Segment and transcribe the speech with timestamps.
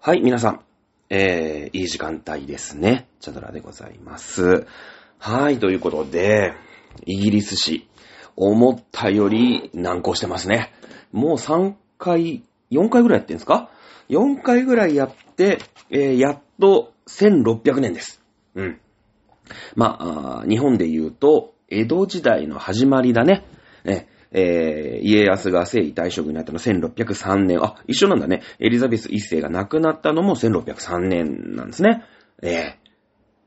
[0.00, 0.60] はい、皆さん。
[1.10, 3.08] えー、いい時間帯ですね。
[3.18, 4.64] チャドラでございます。
[5.18, 6.54] はい、ということで、
[7.04, 7.88] イギリス史、
[8.36, 10.72] 思ったより難航してますね。
[11.10, 13.70] もう3回、4回ぐらいやってんですか
[14.08, 15.58] ?4 回ぐらいやって、
[15.90, 18.22] えー、やっと1600年です。
[18.54, 18.80] うん。
[19.74, 23.44] まあ、日本で言うと、江戸時代の始まりだね。
[23.84, 27.64] ええー家康が征夷大将軍になったの1603年。
[27.64, 28.42] あ、一緒なんだね。
[28.58, 32.04] エリザベス一世が亡くなったのも1603年なんですね。
[32.42, 32.78] ええ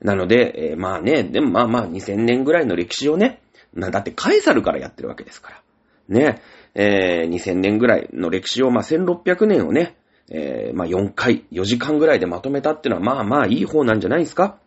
[0.01, 3.41] なので、えーまあね、でもまあまあ2000年ぐらいの歴史をね、
[3.73, 5.61] なだってカエサルからやってるわけですから。
[6.09, 6.41] ね、
[6.73, 9.95] えー2000年ぐらいの歴史を、まあ1600年をね、
[10.31, 14.57] えーまあ4回、4時間ぐらいでまとめたっていうのはまあまあいい方なんじゃないですか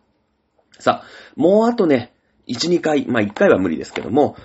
[0.79, 2.13] さあ、もうあとね、
[2.47, 4.35] 1、2回、まあ1回は無理ですけども、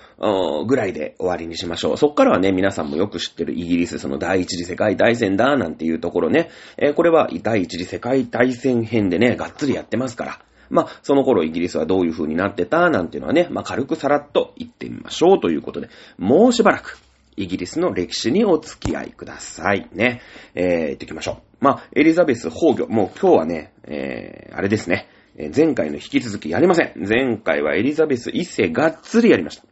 [0.67, 1.97] ぐらいで終わりにしましょう。
[1.97, 10.41] そっからはね、皆さんもよく知ってるイギリス、その第一次世界大戦だ、なんていうところね、えーこれは第一次世界大戦編でね、がっつりやってますから。
[10.71, 16.99] まあ、その頃イギリスはどういう風になってた、なんていうのはね、まあ軽くさらっと言ってみましょうということで、もうしばらく、
[17.37, 19.89] イギリスの歴史にお付き合いください。
[19.93, 20.21] ね。
[20.55, 21.37] えー、行ってきましょう。
[21.61, 22.89] まあ、エリザベス崩御。
[22.89, 25.09] もう今日はね、えー、あれですね。
[25.43, 26.93] え前回の引き続きやりません。
[26.97, 29.65] 前回はエリザベス一世がっつりやりました。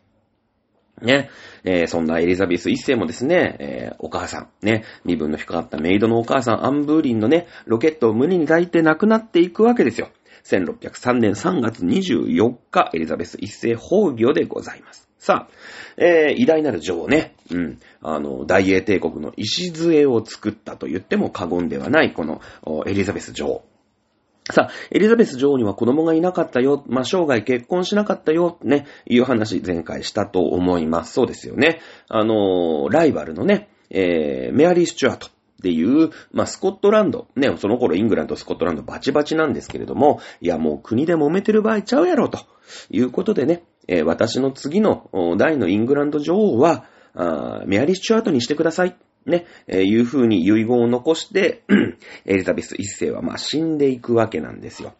[1.04, 1.28] ね。
[1.64, 10.08] えーそんなエリザベス一世もですね、えーお母さん、ね、身分の低かったメイドのお母さん、アンブーリンのね、ロケットを胸に抱いて亡くなっていくわけですよ。
[10.44, 15.06] 1603年3月24日、エリザベス一世崩御でございます。
[15.18, 15.52] さあ、
[15.98, 22.40] えー偉大なる女王ね、うん、あの、大英帝国の礎を作ったと言っても過言ではない、この、
[22.86, 23.64] エリザベス女王。
[24.50, 26.82] さあ、エリザベス女王には子供がいなかったよ。
[26.88, 28.58] まあ、生涯結婚しなかったよ。
[28.62, 31.12] ね、いう話前回したと思います。
[31.12, 31.80] そうですよね。
[32.08, 35.30] あのーライバルのね、えー、メアリー・スチュアートっ
[35.62, 37.28] ていう、まあ、スコットランド。
[37.36, 42.38] ね、その頃イングランド、スコットランドバチバチなんですけれども、いや、もう国で揉めてる場合ちゃうやろ、と
[42.90, 46.84] いうことでね、えー私の次のお代のイングランド女王は、
[47.66, 48.96] メアリー・スチュアートにしてください。
[49.28, 51.62] ね、えーいう風に遺言を残して、
[52.26, 54.94] エリザベス一世はまあ死んでいくわけなんですよ。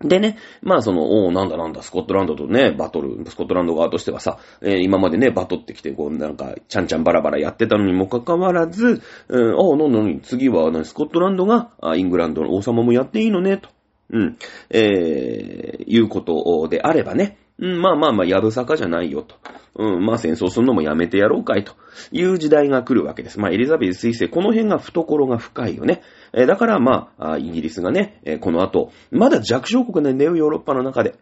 [0.00, 13.68] でね、まあその、おーなんだなんだ、スコットランドとね、バトル、スコットランド側としてはさ、えー今までね、バトってきて、こう、なんか、ちゃんちゃんバラバラやってたのにもかかわらず、うん、ああ、なんだなんだ、次は、ね、スコットランドが、イングランドの王様もやっていいのね、と。
[14.10, 14.36] うん、
[14.70, 19.36] えー、いうことであればね、うん、まあまあまあ、やぶさかじゃないよと。
[19.76, 21.74] うん、まあ戦争するのもやめてやろうかいと
[22.12, 23.40] いう時代が来るわけです。
[23.40, 26.02] まあエリザベス一世、この辺が懐が深いよね。
[26.32, 31.14] えだからまあ、イギリスがね、えこの後、まだ弱小国なんだよ、ヨーロッパの中で。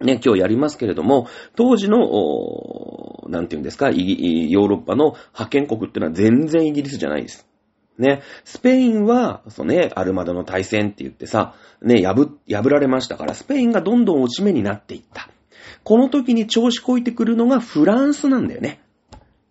[0.00, 7.46] ね、今日やりますけれども、当時の、なんていうんですか、ヨーロッパの覇権国ってのは全然イギリスじゃないです。
[7.96, 15.28] ね、スペインは、そうね、アルマドの対戦って言ってさ、ね、破、破られましたから、スペインがどんどん落ち目になっていった。
[15.84, 18.80] この時に調子こいてくるのがフランスなんだよね。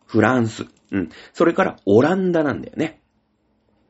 [0.05, 0.66] フランス。
[0.91, 1.09] うん。
[1.31, 2.99] それからオランダなんだよね。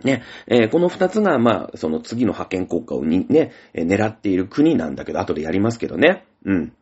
[0.04, 6.26] ね、えーこの二つが、まあ、その次の覇権国家をにね、え狙っている国なんだけど、後でやりますけどね。
[6.46, 6.74] うん。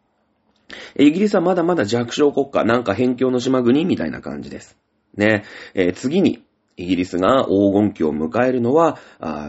[0.98, 4.78] イギリスはまだまだ弱小国家、なんか辺境の島国みたいな感じです。
[5.16, 5.44] ね、
[5.76, 6.44] えー次に、
[6.78, 8.98] イギリスが黄金期を迎えるのは、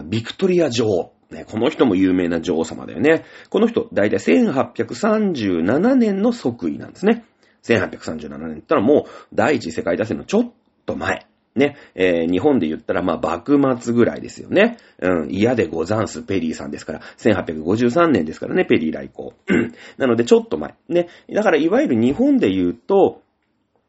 [0.05, 1.13] ビクトリア女王。
[1.33, 3.25] ね、この人も有名な女王様だよね。
[3.49, 7.25] この人、だいたい1837年の即位なんですね。
[7.63, 10.51] 1837年って言ったらもう第一次世界大戦のちょっ
[10.85, 11.27] と前。
[11.55, 14.77] ね、えー日本で言ったらまあ幕末ぐらいですよね。
[14.99, 17.01] うん、嫌でござんす、ペリーさんですから。
[17.17, 19.33] 1853年ですからね、ペリー来航。
[19.97, 20.73] なのでちょっと前。
[20.89, 23.21] ね、だからいわゆる日本で言うと、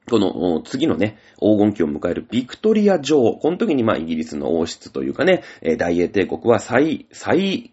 [0.09, 3.39] この次のね、黄金期を迎えるビクトリア女王。
[3.39, 5.43] この時にまあイギリスの王室というかね、
[5.79, 7.73] 大英帝国は最、最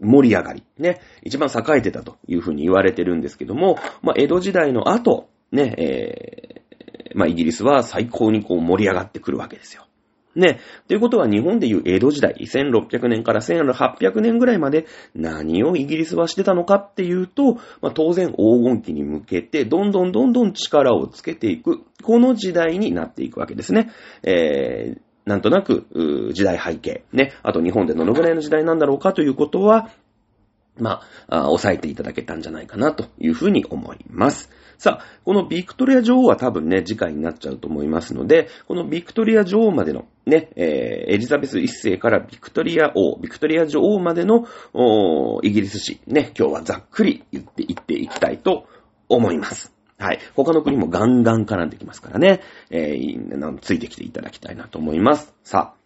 [0.00, 0.64] 盛り上がり。
[0.78, 6.58] ね、一番栄えてたというふうに言われてるんですけども、まあ江戸時代の後、ね、えー
[7.14, 9.87] まあイギリスは最高にこう盛り上がってくるわけですよ。
[10.38, 10.60] ね。
[10.86, 23.90] ということは日本でいう江戸時代、1600年から1800年ぐらいまで何をイギリスはしてたのかっていうと、まあ、当然黄金期に向けてどんどんどんどん力をつけていく、この時代になっていくわけですね。
[24.22, 25.86] えー、なんとなく、
[26.32, 27.32] 時代背景、ね。
[27.42, 29.90] あと日本でどのぐらいの時代なんだろうかということは、
[30.78, 34.50] まあ、あ抑えていただけたんじゃないかなというふうに思います。
[34.78, 48.68] さあ、このビクトリア女王は多分ね、次回になっちゃうと思いますので、このビクトリア女王までのね、えーエリザベス一世からビクトリア王、ビクトリア女王までのおイギリス史、ね、今日はざっくり言っていっていきたいと
[49.08, 49.72] 思います。
[49.98, 50.20] はい。
[50.36, 52.40] 他の国もガンガン絡んできますからね、
[52.70, 55.34] えーついてきていただきたいなと思います。
[55.42, 55.78] さあ、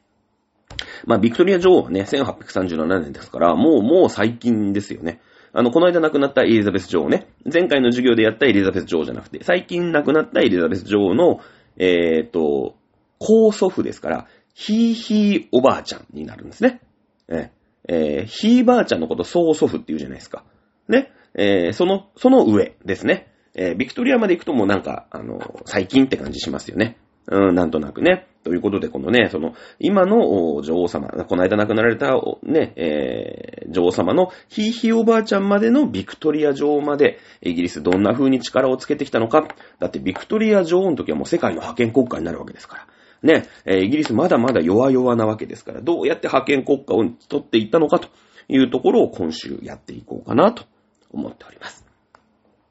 [1.07, 5.21] まあ、ビクトリア女王はね、1837年ですから、もう、もう最近ですよね。
[5.55, 7.29] あの、この間亡くなったエリザベス女王ね。
[7.53, 11.41] 前回の授業でやったエリザベス女王じゃなくて、最近亡くなったエリザベス女王の、
[11.77, 12.77] えー、っと、
[13.19, 16.81] 高祖父ですから、ひいひいおばあちゃんになるんですね。
[17.29, 17.51] え
[17.89, 20.45] えー、ひいばあちゃんのこと曽祖父って言うじゃないですか。
[20.89, 21.13] ね。
[21.35, 23.33] えー、その、その上ですね。
[23.55, 26.97] えー、ビクトリアまで行くともうなんか、あの、最近って感じしますよね。
[27.29, 28.27] うん、なんとなくね。
[28.45, 39.47] ということで、このね、その、今の女王様、この間亡くなられた、ね、えー、女王様のひいひいおばあちゃんまでのビクトリア女王まで、イギリスどんな風に力をつけてきたのか。
[39.79, 42.87] だってビクトリア女王の時はもう世界の覇権国家になるわけですから。
[43.23, 48.09] ね、えー、イギリスまだまだ弱々なわけですから、どうやって覇権国家を取っていったのかと
[48.49, 50.65] いうところを今週やっていこうかなと
[51.13, 51.87] 思っております。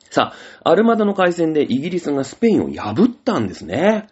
[0.09, 0.33] さ
[0.63, 4.07] あ、アルマダの海戦でイギリスがスペインを破ったんですね。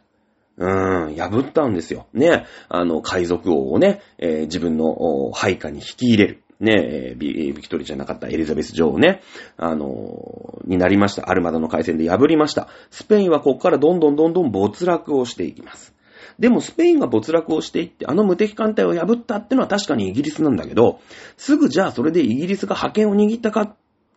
[0.60, 0.66] う
[1.12, 2.06] ん、破ったんですよ。
[2.14, 2.46] ね。
[2.68, 6.44] あの、海賊王をね、えー、自分の配下に引き入れる。
[6.60, 9.22] ね、ビビクトリーじゃなかったエリザベス女王ね、
[9.56, 11.30] あのになりました。
[11.30, 12.68] アルマダの海戦で破りました。
[12.92, 15.96] スペインはここからどんどんどんどん没落をしていきます。
[16.38, 21.00] でもスペインが没落をしていって、あの無敵艦隊を破ったってのは確かにイギリスなんだけど、
[21.38, 23.76] すぐじゃあそれでイギリスが覇権を握ったかっ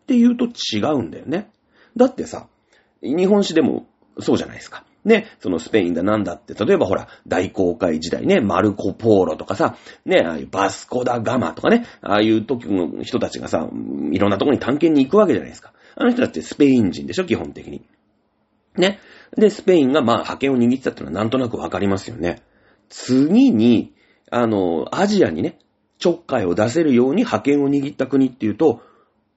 [0.08, 1.48] ていうと違うんだよね。
[1.96, 2.48] だってさ、
[3.02, 3.86] 日本史でも
[4.18, 4.84] そうじゃないですか。
[5.04, 13.68] ね、そのスペインだなんだって、例えばほら、大航海時代ね、マルコ・ポーロとかさ、ね、ああいうバスコダ・ガマとかね、ああいう時の人たちがさ、
[14.12, 15.72] いろんなとこに探検に行くわけじゃないですか。
[15.96, 17.82] あの人たちってスペイン人でしょ、基本的に。
[18.76, 19.00] ね。
[19.36, 22.42] で、スペインがまあ覇権を握ってたってのはなんとなくわかりますよね。
[22.88, 23.92] 次に、
[24.30, 25.58] あの、アジアにね、
[25.98, 28.82] ちょっかいを出せるように覇権を握った国っていうと、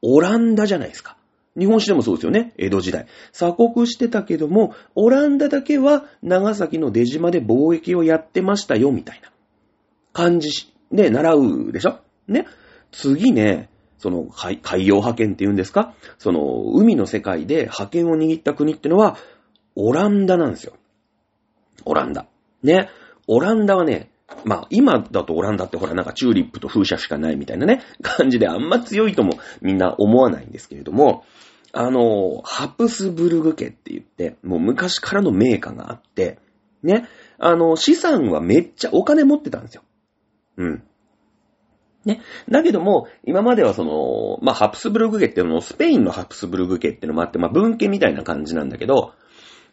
[0.02, 1.18] オランダじゃないですか。
[1.58, 2.54] 日本史でもそうですよね。
[2.58, 3.08] 江戸時代。
[3.32, 9.32] 鎖国してたけども、オランダだけは長崎の出島で貿易をやってましたよ、みたいな
[10.12, 10.50] 感じ
[10.92, 12.00] で習うでしょ？
[12.28, 12.46] ね。
[12.92, 15.94] 次ね、その海海洋派遣って言うんですか？
[16.18, 19.18] その海の世界で派遣を握った国ってのは、
[19.76, 20.74] オランダなんですよ。
[21.86, 22.28] オランダ。
[22.64, 22.90] ね。
[23.28, 24.10] オランダはね、
[24.44, 31.26] まあ、今だとオランダってほらなんかチューリップと風車しかないみたいなね、感じであんま強いともみんな思わないんですけれども、
[31.78, 36.40] あの、ハプスブルグ家って言って、もう昔からの名家があって、
[36.84, 37.06] ね、
[37.38, 39.84] あの、資産はめっちゃお金持ってたんですよ。
[40.56, 40.84] うん。
[42.06, 42.22] ね。
[42.50, 49.12] だけども、今まではその、まあ、ハプスブルグ家っていうのも、スペインのハプスブルグ家っていうのもあって、まあ、文家みたいな感じなんだけど、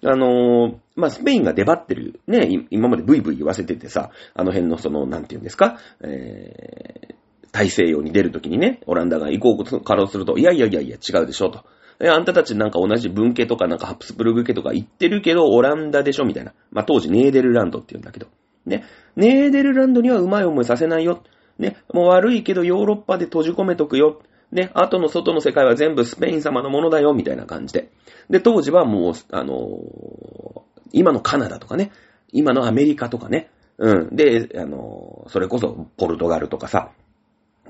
[0.04, 7.14] あのー、まあ、スペインが出張ってる、ね、今までブイブイ言わせててさ、あの辺のその、なんて言うんですか、えー、
[7.52, 11.64] 大西洋に出るときにね、オランダが行こうとからすると、いやいやいやいや、違うでしょ、と。
[12.00, 16.52] え、あんたたちなんか同じ文系とかなんかハプスブルグ系とか言ってるけど、オランダでしょみたいな。
[16.70, 18.26] まあ、当時ネーデルランドって言うんだけど。
[18.66, 18.84] ね。
[19.16, 21.22] ネーデルランドにはうまい思いさせないよ。
[21.58, 21.76] ね。
[21.92, 24.22] もう悪いけどヨーロッパで閉じ込めとくよ。
[24.50, 24.70] ね。
[24.74, 27.14] 後の外の世界は全部スペイン様のものだよ。
[27.14, 27.90] みたいな感じで。
[28.30, 30.60] で、当時はもう、あのー、
[30.92, 31.90] 今のカナダとかね。
[32.32, 33.50] 今のアメリカとかね。
[33.78, 34.16] うん。
[34.16, 36.90] で、あのー、それこそポルトガルとかさ。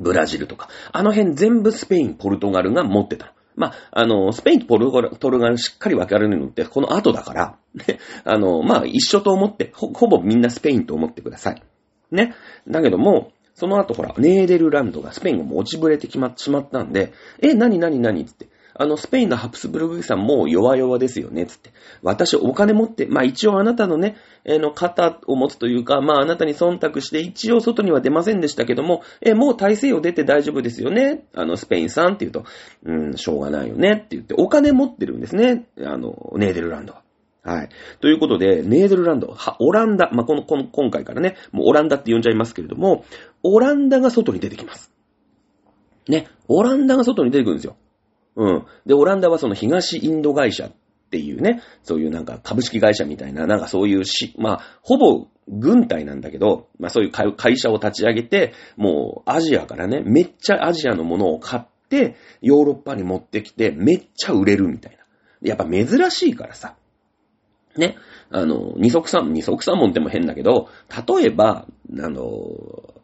[0.00, 0.68] ブラジルとか。
[0.92, 3.32] あの辺全部スペイン、ポルトガルが持ってたの。
[3.56, 11.62] まあ、あの、スペインとポルトガルしっかり分かれるのって、この後だから、ね、あの、まあ、一緒と思ってほ、ほぼみんなスペインと思ってください。
[12.10, 12.34] ね。
[12.68, 18.48] だけども、その後ほら、ネーデルランドがスペインがもう落ちぶれてきましまったんで、え、なになになにって。
[18.82, 21.70] あの、スペインのハプスブルグさんも弱々ですよね、つって。
[22.02, 31.24] 私お金持って、まあ一応あなたのね、えー、の肩を持つというか、まああなたに忖度して一応外には出ませんでしたけども、えー、もう大西洋出て大丈夫ですよね。
[31.32, 32.44] あの、スペインさんって言うと、
[32.84, 35.66] うん、しょうがないよねって言って、お金持ってるんですね。
[35.78, 37.02] あの、ネーデルランドは。
[37.44, 37.68] はい。
[38.00, 43.04] ということで、ネーデルランド、は、オランダ、まあ、この、この、今回からね、もうオランダって呼んじゃいますけれども、
[43.42, 44.92] オランダが外に出てきます。
[46.08, 47.76] ね、オランダが外に出てくるんですよ。
[48.36, 48.66] うん。
[48.86, 50.72] で、オランダはその東インド会社っ
[51.10, 65.02] ていうね、そういうなんか株式会社みたいな、なんかそういうし、まあ、ほぼ軍隊なんだけど、まあそういう会社を立ち上げて、もうアジアからね、めっちゃアジアのものを買って、ヨーロッパに持ってきて、めっちゃ売れるみたいな。
[65.42, 66.76] やっぱ珍しいからさ。
[67.76, 67.96] ね。
[68.30, 70.68] あの、二足三、二足三門っても変だけど、
[71.06, 71.66] 例えば、
[71.98, 72.22] あの、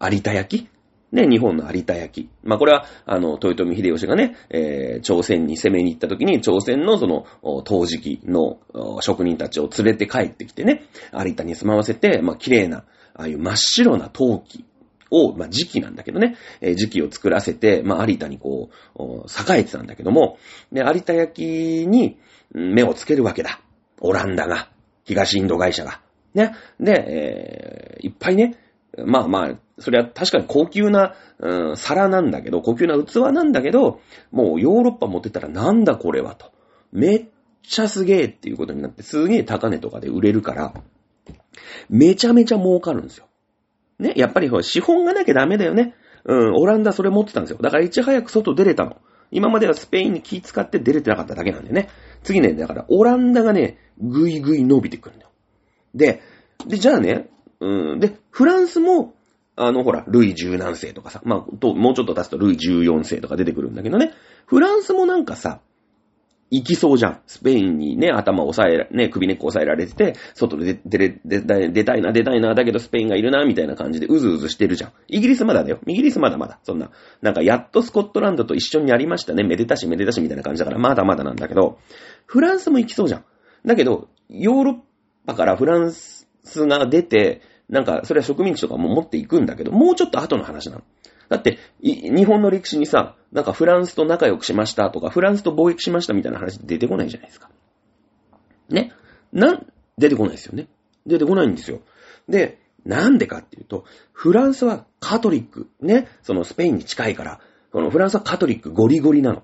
[0.01, 0.69] 有田焼
[1.13, 2.29] ね、日本の有田焼。
[2.43, 7.27] まあ、これは、あの、豊臣秀吉がね、えー、朝鮮に攻めに行った時に、朝鮮のその、
[7.65, 8.59] 陶磁器の
[9.01, 12.85] 職人たちを連れて帰ってきてね、有田に住まわせて、まあ、綺麗な、
[13.15, 14.67] ああいう真っ白な陶器
[15.11, 20.39] を、まあ、時期なんだけどね、えー、時期を作らせて、まあ、有田にこう、栄えてたんだけども、
[20.73, 22.19] で、有田焼に
[22.53, 23.61] 目をつけるわけだ。
[24.01, 24.69] オランダが、
[25.05, 26.03] 東インド会社が。
[26.35, 26.55] ね。
[26.79, 28.57] で、えー、いっぱいね、
[29.05, 34.01] まあまあ、それは確かに高級な、うん、皿なんだけど、高級な器なんだけど、
[34.31, 36.53] もうヨーロッパ持ってたらなんだこれはと。
[36.93, 37.27] めっ
[37.63, 40.75] ちゃすげえっていうことになって、すげえ高値とかで売れるから、
[41.89, 43.27] めちゃめちゃ儲かるんですよ。
[43.99, 45.95] ね、やっぱり資本がなきゃダメだよね。
[46.25, 47.59] うん、オランダそれ持ってたんですよ。
[47.61, 48.97] だからいち早く外出れたの。
[49.31, 51.89] 今まではスペインに気使って出れてなかっただけなんでね。
[52.23, 55.31] 次ね、だからオランダがね、ぐいぐい伸びてくるんだよ。
[55.95, 56.23] で、
[56.67, 57.29] で、じゃあね、
[57.61, 59.15] うん、で、フランスも、
[59.57, 64.13] あの、ほら、ルイ十何世とかさ、まあ、と、もうちょっと経つとルイ十四世とか出てくるんだけどね、
[64.47, 65.61] フランスもなんかさ、
[66.51, 67.21] 行きそうじゃん。
[67.27, 74.93] スペインにね、頭を押さえ、ね、首根っこ押さえられてて、外で出、出、出、出たいな、出たいな、だけどスペインがいるな、みたいな感じでうずうずしてるじゃん。
[75.09, 75.79] イギリスまだだよ。
[75.87, 76.59] イギリスまだまだ。
[76.63, 76.91] そんな。
[77.21, 79.45] なんか、やっとスコットランドと一緒にやりましたね。
[79.45, 81.79] めでたしめでたしみたいな感じだから、まだまだなんだけど、
[82.25, 83.25] フランスも行きそうじゃん。
[83.67, 84.77] だけど、ヨーロッ
[85.27, 86.27] パからフランス
[86.67, 90.83] が出て、なんか、それは植民地とかも持っていくんだけど、もうちょっと後の話なの。
[91.29, 97.51] だって、日本の歴史にさ、なんかフランスと仲良くしましたとか、フランスと貿易しましたみたいな話出てこないじゃないですか。
[98.71, 98.93] ね？
[99.33, 99.67] なん、
[99.99, 100.69] 出てこないですよね。
[101.07, 101.81] 出てこないんですよ。
[102.29, 107.41] で、なんでかっていうと、フランスはカトリック、ね、そのスペインに近いから、
[107.73, 109.43] このフランスはカトリックゴリゴリなの。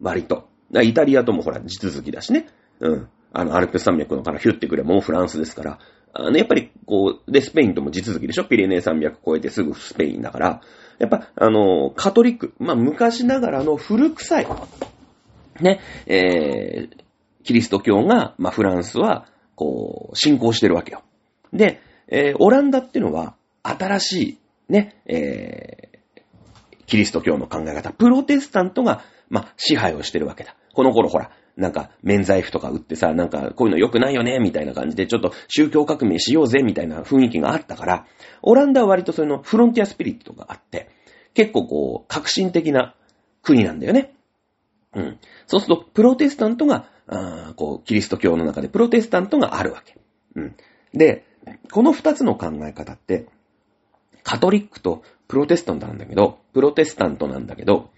[0.00, 0.48] 割と。
[0.72, 2.48] イタリアともほら、地続きだしね。
[2.80, 3.08] うん。
[3.32, 5.78] あの、アルプス山脈のからヒュッてくれもうフランスですから。
[6.12, 8.44] あの、やっぱり、こう、で、スペインとも地続きでしょ？
[8.44, 10.60] ピレネー山脈越えてすぐスペインだから、
[10.98, 14.46] やっぱ、あの、カトリック、まあ、昔ながらの古臭い、
[15.60, 21.02] ね、えー、キリスト教が、まあ、フランスは、こう、信仰してるわけよ。
[21.52, 24.38] で、えー、オランダっていうのは、新しい、
[24.72, 30.56] ね、えー、キリスト教の考え方、プロテスタントが、まあ、支配をしてるわけだ。
[30.72, 38.06] この頃ほら、なんか、免罪符とか売ってさ、なんか、こういうの良くないよね、みたいな感じで、ちょっと宗教革命しようぜ、みたいな雰囲気があったから、
[38.42, 40.88] オランダは割とそのフロンティアスピリットがあって、
[41.34, 42.94] 結構こう、革新的な
[43.42, 44.14] 国なんだよね。
[44.94, 45.18] うん。
[45.48, 49.96] そうすると、プロテスタントが、あこう、キリスト教の中でプロテスタントがあるわけ。
[50.36, 50.56] うん。
[50.94, 51.24] で、
[51.72, 53.26] この二つの考え方って、
[54.22, 57.90] カトリックとプロテスタントなんだけど、プロテスタントなんだけど、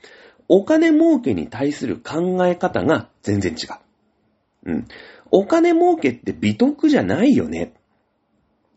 [0.52, 4.73] お金儲けに対する考え方が全然違う。
[4.73, 4.88] うん。
[5.30, 7.73] お金儲けって美徳じゃないよね。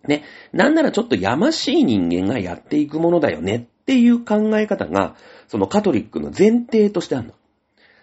[0.08, 0.24] ね。
[0.52, 5.16] なんならちょっとやましい人間がやっていくものだよねっていう考え方が、
[5.48, 7.34] そのカトリックの前提としてあるの。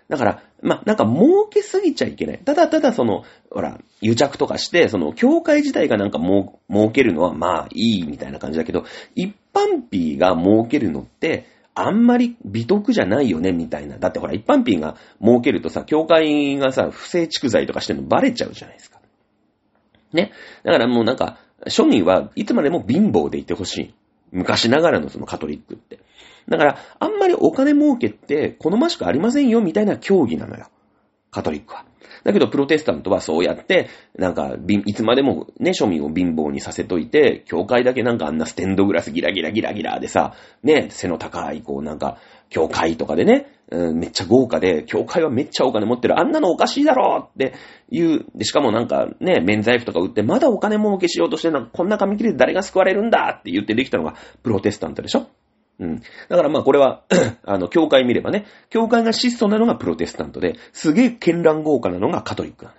[0.09, 2.41] だから、まなんか儲けすぎちゃいけない。
[2.45, 8.85] ただただその、ほら、癒着とかして、その、教会自体がなんか儲けるのはまあいいみたいな感じだけど、
[9.15, 13.99] 一般 P が儲けるのって、あんまり美徳じゃないよね、みたいな。
[13.99, 19.01] だってほら、一般品が儲けるとさ、教会がさ、不正蓄財とかしてるのバレちゃうじゃないですか。
[20.13, 20.33] ね。
[20.65, 23.95] だからもうなんか、庶民はいつまでも貧乏でいてほしい。
[24.33, 25.99] 昔ながらのそのカトリックって。
[26.49, 30.67] だから、あんまりお金儲けって好ましくありませんよ、みたいな競技なのよ。
[31.31, 31.85] カトリックは。
[32.25, 34.57] だけど、プロテスタントはそうやって、なんか、
[34.87, 42.19] いつまでもね、庶民を貧乏にさせといて、教会だけなんかあんなステンドグラスギラギラギラギラでさ、ね、背の高い、こうなんか、
[42.49, 47.55] 教会とかでね、うん、めっちゃ豪華で、教会はめっちゃお金持ってる、あんなのおかしいだろって
[47.91, 55.29] いう、で、しかもなんかね、免罪符とか売って、まだお金儲けしようとして、なんかこんな紙切れで誰が救われるんだって言ってできたのが、プロテスタントでしょ
[55.81, 56.03] うん。
[56.29, 57.05] だからまあこれは
[57.45, 62.75] あの、教会見ればね、教会が質素なのがプロテスタントで、すげえ絢爛豪華なのがカトリックな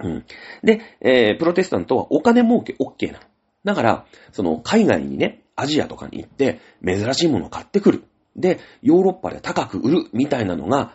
[0.00, 0.10] の。
[0.10, 0.24] うん。
[0.62, 3.24] で、えー、プロテスタントはお金儲け OK なの。
[3.64, 8.04] だから、その、海外にね、アジアとかに行って、珍しいものを買ってくる。
[8.34, 10.94] で、ヨーロッパで高く売る、みたいなのが、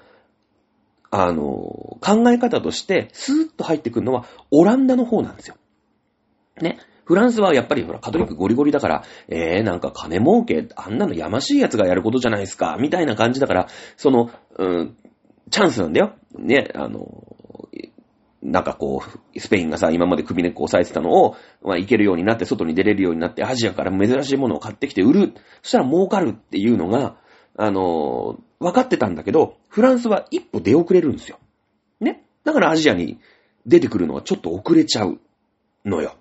[1.12, 1.44] あの、
[2.02, 5.56] 考え方として、スーッと入ってくるのは、オランダの方なんですよ。
[6.62, 6.80] ね。
[7.10, 14.96] フランスはやっぱりほら、カトリックゴリゴリだから、えー、なんか金儲け、あんなのやましい奴がやることじゃないですか、みたいな感じだから、その、うん、
[15.50, 16.14] チャンスなんだよ。
[16.38, 17.28] ね、あの、
[18.44, 19.02] なんかこ
[19.34, 25.34] う、スペインがさ、今まで首根っこ押さえてたのを、まあ、行けるようになって、外に出れるようになって、アジアから珍しいものを買ってきて売る。
[25.64, 27.18] そしたら儲かるっていうのが、
[27.58, 31.40] あの、分かってたんだけど、フランスは一歩出遅れるんですよ。
[32.00, 32.24] ね。
[32.44, 33.20] だからアジアに
[33.66, 35.20] 出てくるのはちょっと遅れちゃう
[35.86, 36.16] のよ。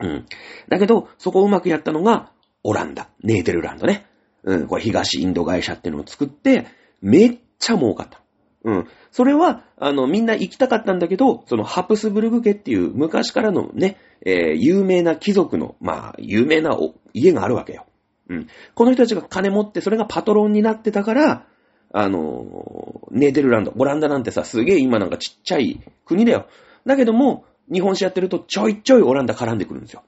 [0.00, 0.26] うん。
[0.68, 4.06] だけど、そこをうまくやったのが、オランダ、ネーデルランドね。
[4.42, 6.66] うん、これ東インド会社っていうのを作って、
[7.00, 8.20] めっちゃ儲かった。
[8.64, 8.88] うん。
[9.10, 16.78] それは、あの、みんな行きたかったんだけど、そのハプスブルグ家っていう昔からのね、えー、有名な貴族の、まあ、有名な
[17.14, 17.86] 家があるわけよ。
[18.28, 18.46] うん。
[18.74, 21.46] この人たちが金持って、それがパトロンになってたから、
[21.92, 26.46] あの、ネーデルランド、オランダなんてさ、すげえ今なんかちっちゃい国だよ。
[26.86, 30.02] だけども、日本史やってるとちょいちょいオランダ絡んでくるんですよ。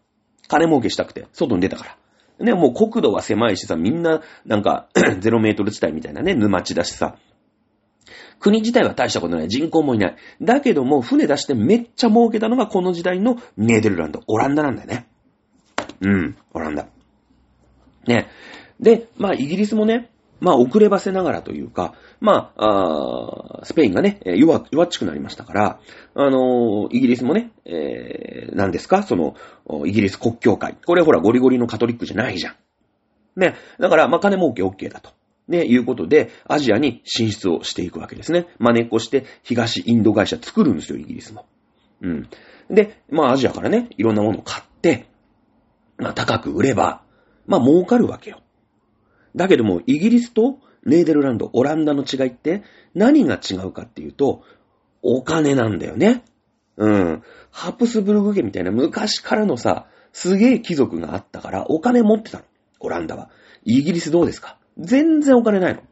[0.49, 1.97] 金儲けしたくて、外に出たから。
[2.45, 4.89] ね、もう国土は狭いしさ、みんな、なんか、
[5.21, 7.17] ゼロメートル地帯みたいなね、沼地だしさ。
[8.41, 9.49] 国自体は大したことない。
[9.49, 10.17] 人口もいない。
[10.41, 15.07] だけども、船出してめっちゃ儲けたのがこの時代のネーデルランド、オランダなんだよね。
[16.01, 16.89] うん、オランダ。
[18.07, 18.29] ね。
[18.81, 20.11] で、まあ、イギリスもね、
[20.43, 25.81] まあ、遅ればせながらというか、まあ、あスペインがね、弱、弱っちくなりましたから、
[26.15, 29.05] あのー、イギリスもね、えー、何ですか？
[29.05, 29.37] その、
[29.87, 30.77] イギリス国教会。
[30.85, 32.55] これほら、ゴリゴリのカトリックじゃないじゃん。
[33.37, 33.55] ね。
[33.79, 35.11] だから、まあ、金儲け OK だと。
[35.47, 38.47] ね、いうことで、アジアに進出をしていくわけですね。
[38.59, 41.47] 真似っこして、東インド会社作るんですよ、イギリスも。
[42.01, 42.29] うん。
[42.69, 45.07] で、まあ、アジアからね、いろんなものを買って、
[45.99, 47.03] まあ、高く売れば、
[47.47, 48.41] まあ、儲かるわけよ。
[49.35, 52.63] だけども、イギリスとネーデルランド、オランダの違いって
[52.95, 54.43] 何が違うかっていうと、
[55.03, 56.25] お金なんだよね。
[56.77, 57.23] うん。
[57.51, 62.45] ハプスブルグ家みたいな昔からのさ、すげえ貴族があったからお金持ってたの。
[62.81, 63.31] オランダは。
[63.65, 64.59] イギリスどうですか？
[64.79, 65.83] 全然お金ないの。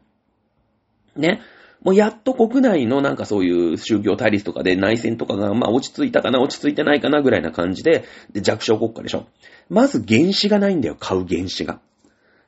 [1.15, 1.41] ね。
[1.81, 9.25] もうやっと国内のなんかそういう宗教対立とかで内戦とかがまあ落ち着いたかな、落ち着いてないかなぐらいな感じで、で弱小国家でしょ。
[9.69, 11.75] まず原資がないんだよ、買う原資が。
[11.75, 11.79] っ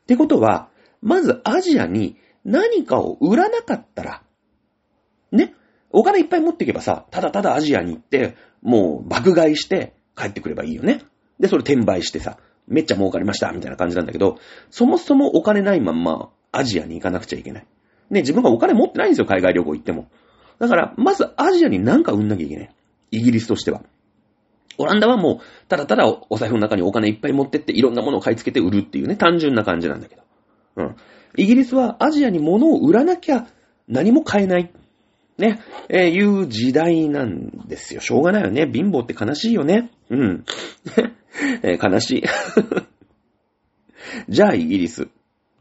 [0.06, 0.70] てことは、
[1.03, 4.24] まずアジアに何かを売らなかったら、
[5.31, 5.53] ね、
[5.91, 11.01] お金いっぱい持っていけばさ、ただただアジアに行って、もう爆買いして帰ってくればいいよね。
[11.39, 14.38] で、それ転売してさ、めっちゃ儲かりました、みたいな感じなんだけど、
[14.69, 17.67] そもそもお金ないまんまアジアに行かなくちゃいけない。
[18.10, 20.07] ね、自分がお金持ってないんですよ、海外旅行行っても。
[20.60, 22.75] だから、まずアジアに何か売んなきゃいけない。
[23.12, 23.81] イギリスとしては。
[24.77, 30.24] オランダはもう、ただただお財布の中にお金いっぱい持ってって、いろんなものを買い付けて売るっていうね、単純な感じなんだけど。
[30.75, 30.96] うん。
[31.36, 33.48] イギリスはアジアに物を売らなきゃ
[33.88, 34.72] 何も買えない。
[35.38, 38.01] ね、えー、いう時代なんですよ。
[38.01, 38.70] しょうがないよね。
[38.72, 39.92] 貧乏って悲しいよね。
[40.10, 40.46] うん。
[41.63, 42.24] えー、悲しい。
[44.30, 45.08] じゃあ、イギリス。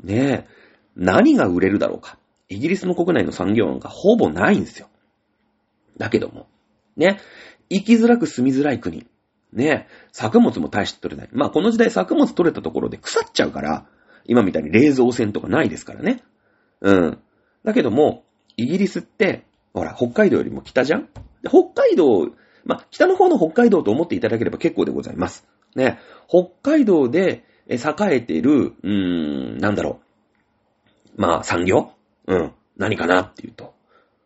[0.04, 0.46] ねえ、
[0.94, 2.18] 何が売れるだろうか。
[2.48, 4.88] イギリスの国内の産業なんかほぼないんですよ。
[5.96, 6.48] だけども、
[6.96, 7.18] ね、
[7.70, 9.06] 生きづらく住みづらい国。
[9.52, 11.30] ね、作物も大して取れない。
[11.32, 13.86] まあこの時代作物取れたところで腐っちゃうから、
[14.24, 16.22] 今みたいに冷蔵船とかないですからね。
[16.80, 17.18] うん。
[17.64, 18.24] だけども、
[18.56, 21.08] イギリスって、ほら、北海道よりも北じゃん？
[21.48, 22.30] 北海道、
[22.64, 25.46] ま、北の方の北海道と思っていただければ結構でございます。
[25.74, 25.98] ね。
[26.28, 27.78] 北海道で栄
[28.10, 30.00] えてる、うーん、なんだろ
[31.16, 31.20] う。
[31.20, 31.92] まあ、産業？
[32.26, 32.52] うん。
[32.76, 33.74] 何かなっていうと。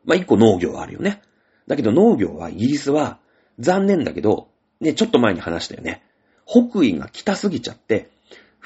[0.05, 1.23] まあ、一個農業はあるよね。
[1.67, 3.19] だけど農業はイギリスは
[3.59, 4.49] 残念だけど、
[4.81, 6.05] ね、ちょっと前に話したよね。
[6.47, 8.11] 北緯が北すぎちゃって、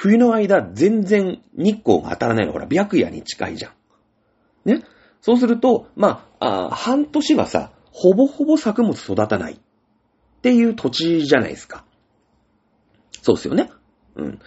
[0.00, 2.52] 冬の間全然日光が当たらないの。
[2.52, 3.72] ほら、白夜に近いじゃん。
[4.64, 4.82] ね？
[5.20, 9.58] そうすると、まあ、あ半年はさ、ほぼほぼ作物育たないっ
[10.40, 11.84] ていう土地じゃないですか。
[13.20, 13.70] そうですよね。
[14.16, 14.38] うん。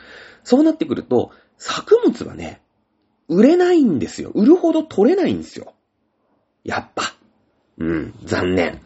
[0.44, 2.64] そうなってくると、作物はね、
[3.28, 4.32] 売れないんですよ。
[4.34, 5.76] 売るほど取れないんですよ。
[6.64, 7.14] やっぱ。
[7.78, 8.82] うん、残念。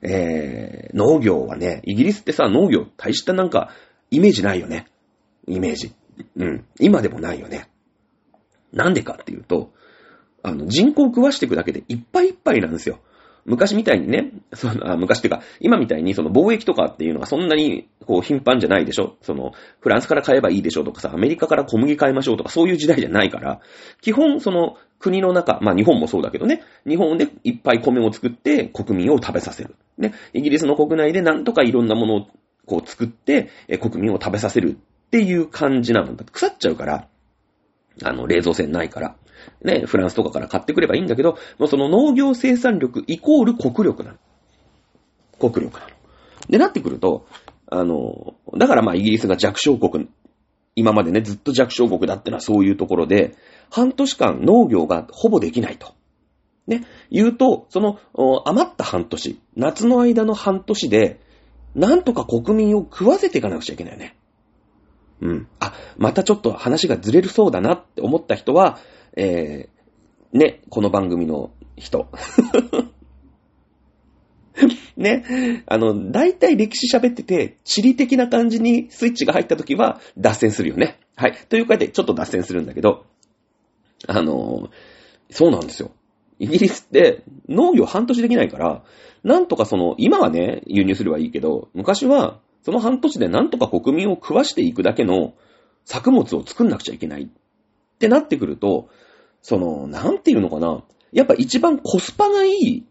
[0.00, 3.70] えー、農業はね、イギリスってさ、農業大したなんか、
[4.10, 4.86] イメージないよね。
[5.46, 5.92] イメージ。
[6.36, 6.64] うん。
[6.80, 7.68] 今でもないよね。
[8.72, 9.72] なんでかっていうと、
[10.42, 13.00] あの、人口を食わしていくだけでいっぱいいっぱいなんですよ。
[13.46, 23.60] 昔みたいにね、その、あ昔っていうか、今みたいにその貿易とかっていうのがそんなにこう頻繁じゃないでしょその、フランスから買えばいいでしょとかさ、アメリカから小麦買いましょうとかそういう時代じゃないから、
[24.00, 29.76] 基本その国の中、まあ日本もそうだけどね、日本でいっぱい米を作って国民を食べさせる。
[29.96, 32.26] ね、イギリスの国内でなんとかいろんなものを
[32.66, 34.76] こう作ってえ国民を食べさせる
[35.06, 36.24] っていう感じなんだ。
[36.24, 37.08] 腐っちゃうから、
[38.02, 39.16] あの、冷蔵船ないから。
[39.62, 44.18] ね、フランスとかから買ってくればいいんだけど、もうその農業生産力イコール国力なの。
[45.38, 45.92] 国力なの。
[46.48, 47.26] で、なってくると、
[47.68, 50.08] あの、だからまあイギリスが弱小国、
[50.74, 53.34] 今までね、ずっと弱小国だってのはそういうところで、
[53.70, 55.94] 半年間農業がほぼできないと。
[56.66, 57.98] ね、言うと、その
[58.44, 61.20] 余った半年、夏の間の半年で、
[61.74, 64.16] なんとか国民を食わせていかなくちゃいけないよね。
[65.20, 65.48] うん。
[65.60, 68.78] あ、またちょっと話がずれるそうだなって思った人は、
[69.16, 72.08] えー、ね、この番組の人。
[74.96, 80.98] ね、あの、大体歴史喋ってて、地理的な感じにスイッチが入った時は脱線するよね。
[81.16, 81.34] はい。
[81.48, 83.04] というかで、ちょっと脱線するんだけど、
[84.06, 84.70] あの、
[85.30, 85.90] そうなんですよ。
[86.38, 88.82] イギリスって農業半年できないから、
[89.24, 95.34] なんとかその、今はね、輸入すればいいけど、昔はその半年でなんとか国民を食わしていくだけの
[95.84, 97.28] 作物を作んなくちゃいけないっ
[97.98, 98.88] てなってくると、
[99.40, 100.82] その、なんていうのかな。
[101.12, 102.86] やっぱ一番コスパがいい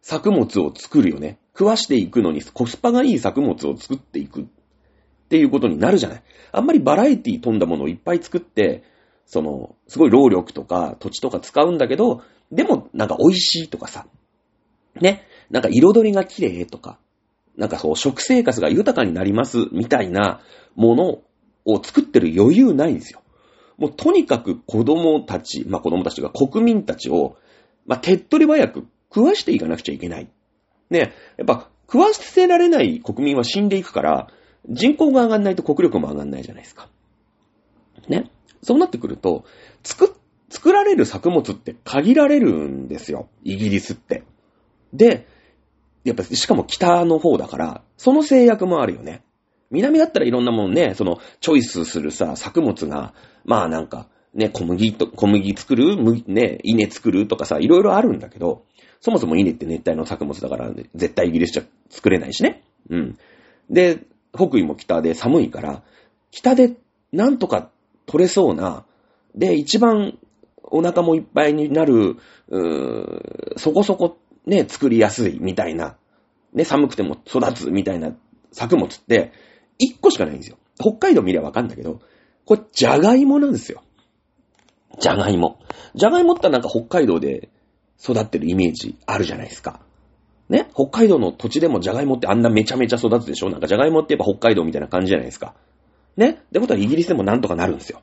[0.00, 1.38] 作物を作るよね。
[1.54, 4.44] 食わしていくのにコスパがいい作物を作っていくっ
[5.28, 6.22] ていうことになるじゃない。
[6.50, 8.82] あんまりバラエティ飛んだものをいっぱい作って、
[9.26, 14.06] その、すごい労力とか土地とか使うんだけど、でもなんか美味しいとかさ、
[15.00, 16.98] ね、なんか彩りが綺麗とか、
[17.56, 20.40] なんかそう、食生活が豊かになりますみたいな
[20.74, 21.22] もの
[21.64, 23.22] を作ってる余裕ないんですよ。
[23.78, 27.36] もうとにかく子供たち、まあ子供たちとか国民たちを、
[27.86, 30.28] まあ手っ取り早く食わしていかなくちゃいけない。
[30.90, 34.28] ね、やっぱ食わせられない国民は死んでいくから、
[34.68, 36.88] 人口が上がんないと国力も上がんないじゃないですか。
[38.08, 38.30] ね。
[38.62, 39.44] そうなってくると、
[39.82, 40.14] 作、
[40.48, 43.28] 作られる作物って限られるんですよ。
[43.42, 44.22] イギリスって。
[44.92, 45.26] で、
[46.04, 49.22] やっぱしかも北の方だから、その制約もあるよね。
[49.70, 58.64] 南だったらいろんなもんね、その、チョイスするさ、作物が、まあなんか、ね、小麦と、小麦作る、麦ね、稲作るとかさ、いろいろあるんだけど、
[59.00, 62.62] そもそも稲って熱帯の作物だから、絶対イギリスじゃ作れないしね。
[62.90, 63.18] うん。
[63.70, 64.00] で、
[64.34, 65.82] 北緯も北で寒いから、
[66.30, 66.76] 北で
[67.12, 67.70] なんとか
[68.06, 68.84] 取れそうな、
[69.34, 70.18] で、一番
[70.62, 72.16] お腹もいっぱいになる、
[72.48, 75.96] うーそこそこね、作りやすいみたいな、
[76.52, 78.12] ね、寒くても育つみたいな
[78.50, 79.32] 作物って、
[79.78, 80.58] 一個しかないんですよ。
[80.78, 82.00] 北海道見ればわかんだけど、
[82.44, 83.82] これ、じゃがいもなんですよ。
[85.00, 85.60] じゃがいも。
[85.94, 87.48] じゃがいもってなんか北海道で
[88.02, 89.80] 育ってるイメージあるじゃないですか。
[90.48, 95.54] ね北海道の土地でもじゃがいもってあんなめちゃめちゃ育つでしょなんかじゃがいもってやっぱ北海道みたいな感じじゃないですか。
[96.16, 98.02] ねってことはイギリスでもなんとかなるんですよ。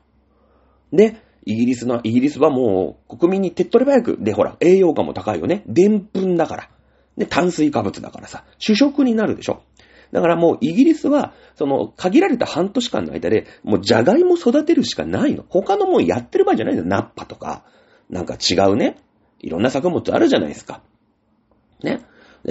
[0.92, 5.62] で、イギリスの、イギリスはもう国民に手っ取り早く、でほら、栄養価も高いよね。
[5.66, 6.70] でんぷんだから。
[7.16, 9.62] で、炭水化物だからさ、主食になるでしょ。
[10.12, 15.44] だからもうイギリスは、その限られた半年間の間で、もうじゃがいも育てるしかないの。
[15.48, 16.84] 他のもんやってる場合じゃないの。
[16.84, 17.64] ナッパとか、
[18.08, 18.96] なんか違うね。
[19.38, 20.82] いろんな作物あるじゃないですか。
[21.82, 22.00] ね。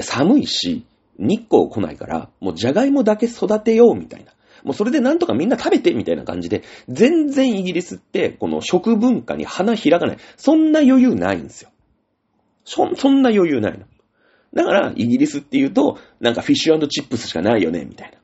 [0.02, 0.86] 寒いし、
[1.18, 4.32] 日光来ないから、もうじゃがいもだけ育てようみたいな。
[4.64, 10.18] もうそれでなんとかみんな食べてみたいな感じで、全然イギリスって、この食文化に花開かない。
[10.38, 11.70] そんな余裕ないんですよ。
[12.64, 13.86] そ、そんな余裕ないの。
[14.54, 18.18] だから、イギリスって言うと、なんかフィッシュチップスしかないよね、みたいな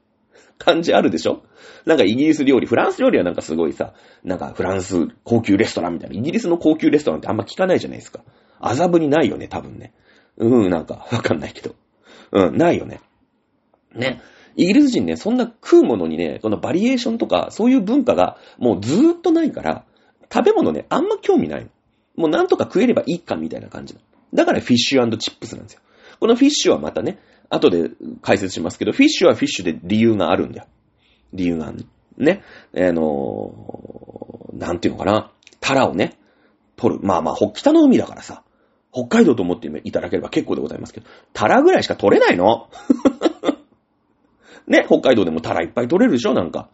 [0.57, 1.43] 感じあるでしょ？
[1.85, 3.93] なんかイギリス料理、フランス料理はなんかすごいさ、
[4.23, 6.15] なんかフランス高級レストランみたいな。
[6.17, 8.21] イギリスの高級レストランってあんま聞かないじゃないですか。
[8.59, 9.93] 麻布にないよね、多分ね。
[10.37, 11.75] うん、なんか、わかんないけど。
[12.31, 13.01] うん、ないよね。
[13.93, 14.21] ね。
[14.55, 19.85] イギリス人ね、そんな食うものにね、このバリエーションとか、そういう文化がもうずーっとないから、
[20.33, 21.69] 食べ物ね、あんま興味ない。
[22.15, 23.99] もうなんとか食えればいいかみたいな感じだ。
[24.33, 25.81] だからフィッシュチップスなんですよ。
[26.19, 27.89] このフィッシュはまたね、後で
[28.21, 30.67] 解説しますけど、フィッシュはフィッシュで理由があるんだよ。
[31.33, 31.85] 理由がある。
[32.17, 32.41] ね。
[32.75, 35.31] あのー、なんていうのかな。
[35.59, 36.17] タラをね、
[36.77, 37.01] 取る。
[37.03, 38.43] まあまあ、北の海だからさ。
[38.95, 42.69] 北海道と思っていただければ結構でございますけど、タラぐらいしか取れないの
[44.67, 46.69] ね、北海道でもタラいっぱい取れるでしょなんか。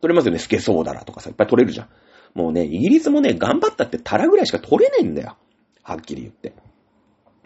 [0.00, 0.38] 取れますよね。
[0.38, 1.88] スケソウダラとかさ、いっぱい取れるじゃん。
[2.34, 5.36] もうね、イギリスもね、頑張ったってタラぐらいしか取れないんだよ。
[5.82, 6.54] はっきり言って。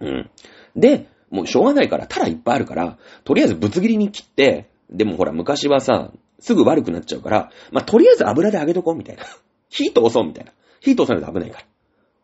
[0.00, 0.30] うん。
[0.74, 9.24] で、もうしょうがないから、タラいっぱいあるから、とりあえずぶつ切りに切って、でもほら、昔はさ、すぐ悪くなっちゃうから、まあ、とりあえず油で揚げとこうみたいな。
[9.68, 10.52] 火通そうみたいな。
[10.80, 11.60] 火通さないと危ないか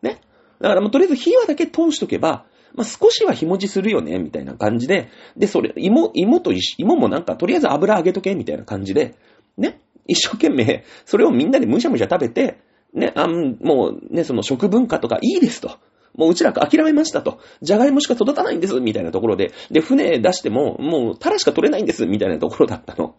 [0.02, 0.11] ら。
[0.11, 0.20] ね。
[0.61, 9.14] だからもうとりあえず火はだけ通しとけば、まあ、少しは日持ちするよね、みたいな感じで、で、それ、芋、芋と、芋もなんか、とりあえず油揚げとけ、みたいな感じで、
[9.56, 9.80] ね。
[10.06, 12.58] 一生懸命、それをみんなでむしゃむしゃ食べて、
[12.92, 15.78] ね、あんもうね、その食文化とかいいですと。
[16.14, 17.40] もううちら諦めましたと。
[17.62, 19.52] じゃがいもしか育たないんです、みたいなところで。
[19.70, 23.14] で、船出しても、もうタラしか取れないんです、みたいなところだったの。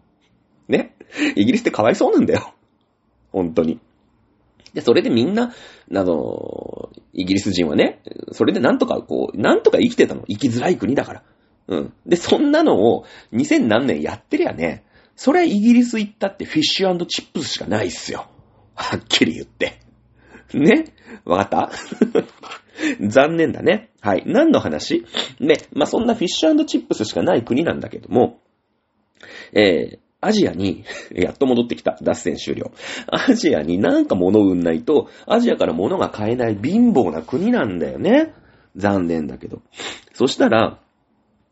[0.68, 0.94] ね。
[1.34, 2.54] イギリスってかわいそうなんだよ。
[3.32, 3.80] 本当に。
[4.74, 10.24] で、それでみんな、あの、イギリス人はね、それでなんとかこう、なんとか生きてたの。
[10.28, 11.22] 生きづらい国だから。
[11.68, 11.92] うん。
[12.06, 14.84] で、そんなのを2000何年やってりゃね、
[15.16, 18.26] それイギリス行ったってフィッシュチップスしかないっすよ。
[18.74, 19.80] はっきり言って。
[20.52, 20.86] ね？
[21.24, 21.70] わかった？
[23.08, 23.90] 残念だね。
[24.00, 24.24] はい。
[24.26, 25.04] 何の話？
[25.40, 28.40] ね、まあ、そんなフィッシュチップスしかない国なんだけども、
[29.52, 30.84] えー、アジアに、
[31.14, 31.98] やっと戻ってきた。
[32.02, 32.70] 脱線終了。
[33.06, 38.32] アジアになんか物を売んないと、アジアから物が買えない貧乏な国なんだよね。
[38.76, 39.62] 残念だけど。
[40.12, 40.78] そしたら、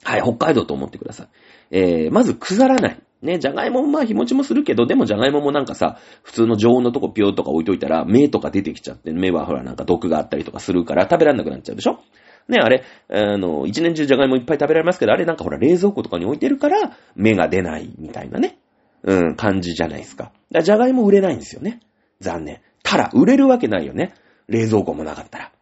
[0.05, 1.29] はい、北海道と思ってください。
[1.71, 2.99] えー、まず腐らない。
[3.23, 12.01] ね、じゃがいももまあ日持ちもするけど、でもじゃがいももなんかさ、普通の常温のとこピョーとか置いといたら、芽とか出てきちゃって、芽はほらなんか毒があったりとかするから食べられなくなっちゃうでしょ？
[12.49, 18.59] ね、あれ、あの、一年中じゃがいもいっぱい食べられますけど、あれなんかほら冷蔵庫とかに置いてるから、芽が出ないみたいなね、
[19.03, 20.33] うん、感じじゃないですか。
[20.51, 21.81] だじゃがいも売れないんですよね。
[22.21, 22.61] 残念。
[22.83, 24.15] たら、売れるわけないよね。
[24.49, 25.53] 冷蔵庫もなかったら。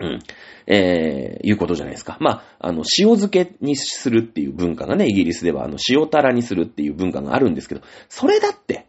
[0.00, 0.18] うん。
[0.66, 2.16] えー、いうことじゃないですか。
[2.20, 8.86] まあ、あの、塩漬けにするっていう文化がね、イギリスでは、あの、塩タラにするっていう文化があるんですけど、それだって、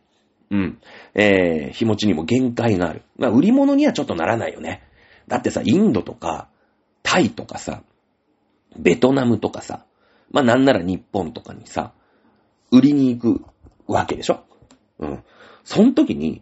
[0.52, 0.80] うん、
[1.16, 3.04] えー、日持ちにも限界がある。
[3.18, 4.84] まあ、売り物にはちょっとならないよね。
[5.28, 6.50] だってさ、インドとか、
[7.04, 7.84] タイとかさ、
[8.78, 9.86] ベトナムとかさ、
[10.32, 11.94] まあ、なんなら日本とかにさ、
[12.72, 13.46] 売りに行く
[13.86, 14.44] わけでしょ？
[15.00, 15.24] うん。
[15.64, 16.42] その時に、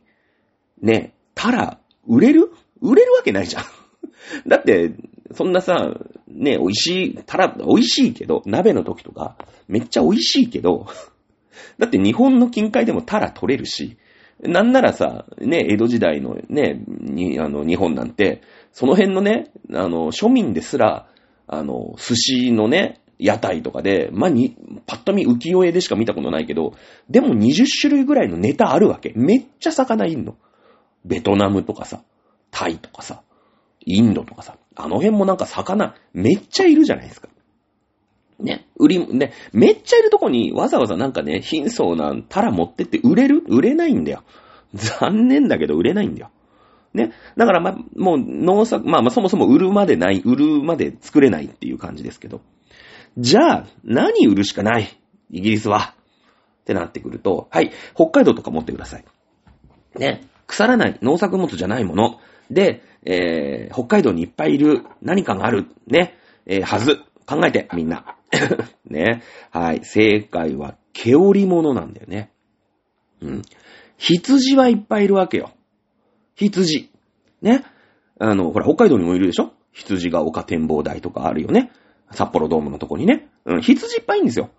[0.82, 2.52] ね、タラ、売れる？
[2.82, 3.64] 売れるわけないじゃん。
[4.48, 4.94] だって、
[5.34, 5.94] そんなさ、
[6.28, 10.88] ね、美味しい、たら、美味しいけど、鍋の時とか、めっちゃ美味しいけど、
[11.78, 13.98] だって日本の近海でもタラ取れるし、
[14.42, 18.42] なんならさ、ね、江戸時代のね、に、あの、日本なんて、
[18.72, 21.08] その辺のね、あの、庶民ですら、
[21.48, 24.56] あの、寿司のね、屋台とかで、まあ、に、
[24.88, 26.74] パッと見浮世絵でしか見たことないけど、
[27.10, 29.14] でも20種類ぐらいのネタあるわけ。
[29.16, 30.36] めっちゃ魚いんの。
[31.06, 32.02] ベトナムとかさ、
[32.50, 33.22] タイとかさ。
[33.86, 37.30] インドとかさ、あの辺もなんか魚めっちゃいるじゃないですか。
[38.40, 43.44] ね、売り、ね、めっちゃいるとこにわざわざなんかね、貧相なタラ持ってって売れる？
[43.48, 44.24] 売れないんだよ。
[44.74, 46.30] 残念だけど売れないんだよ。
[46.94, 47.14] ね。
[47.38, 52.42] だからま、もう農作、まあまあそもそも売るまでない、売るまで作れないっていう感じですけど。
[53.18, 54.88] じゃあ、何売るしかない
[55.30, 55.96] イギリスは。
[56.62, 59.06] ってなってくると、はい、北海道とか持ってください。
[59.98, 60.22] ね。
[60.48, 62.20] 腐らない農作物じゃないもの。
[62.50, 67.02] で、えー、北海道にいっぱいいる何かがある、ね、えー、はず。
[67.26, 68.18] 考えて、みんな。
[68.86, 69.24] ね。
[69.52, 69.86] はい。
[69.86, 72.32] 正解は、毛織物なんだよね。
[73.22, 73.42] うん。
[73.98, 75.52] 羊はいっぱいいるわけよ。
[76.50, 76.90] 羊。
[77.42, 77.64] ね。
[78.20, 79.54] あの、ほら、北海道にもいるでしょ？
[79.72, 81.72] 羊が丘展望台とかあるよね。
[82.12, 83.30] 札幌ドームのとこにね。
[83.46, 84.50] うん、羊いっぱいいるんですよ。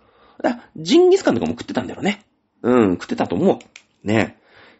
[0.41, 2.25] だジンギスカンとかも食ってたんだよね。
[2.63, 4.07] うん、食ってたと思う。
[4.07, 4.37] ね。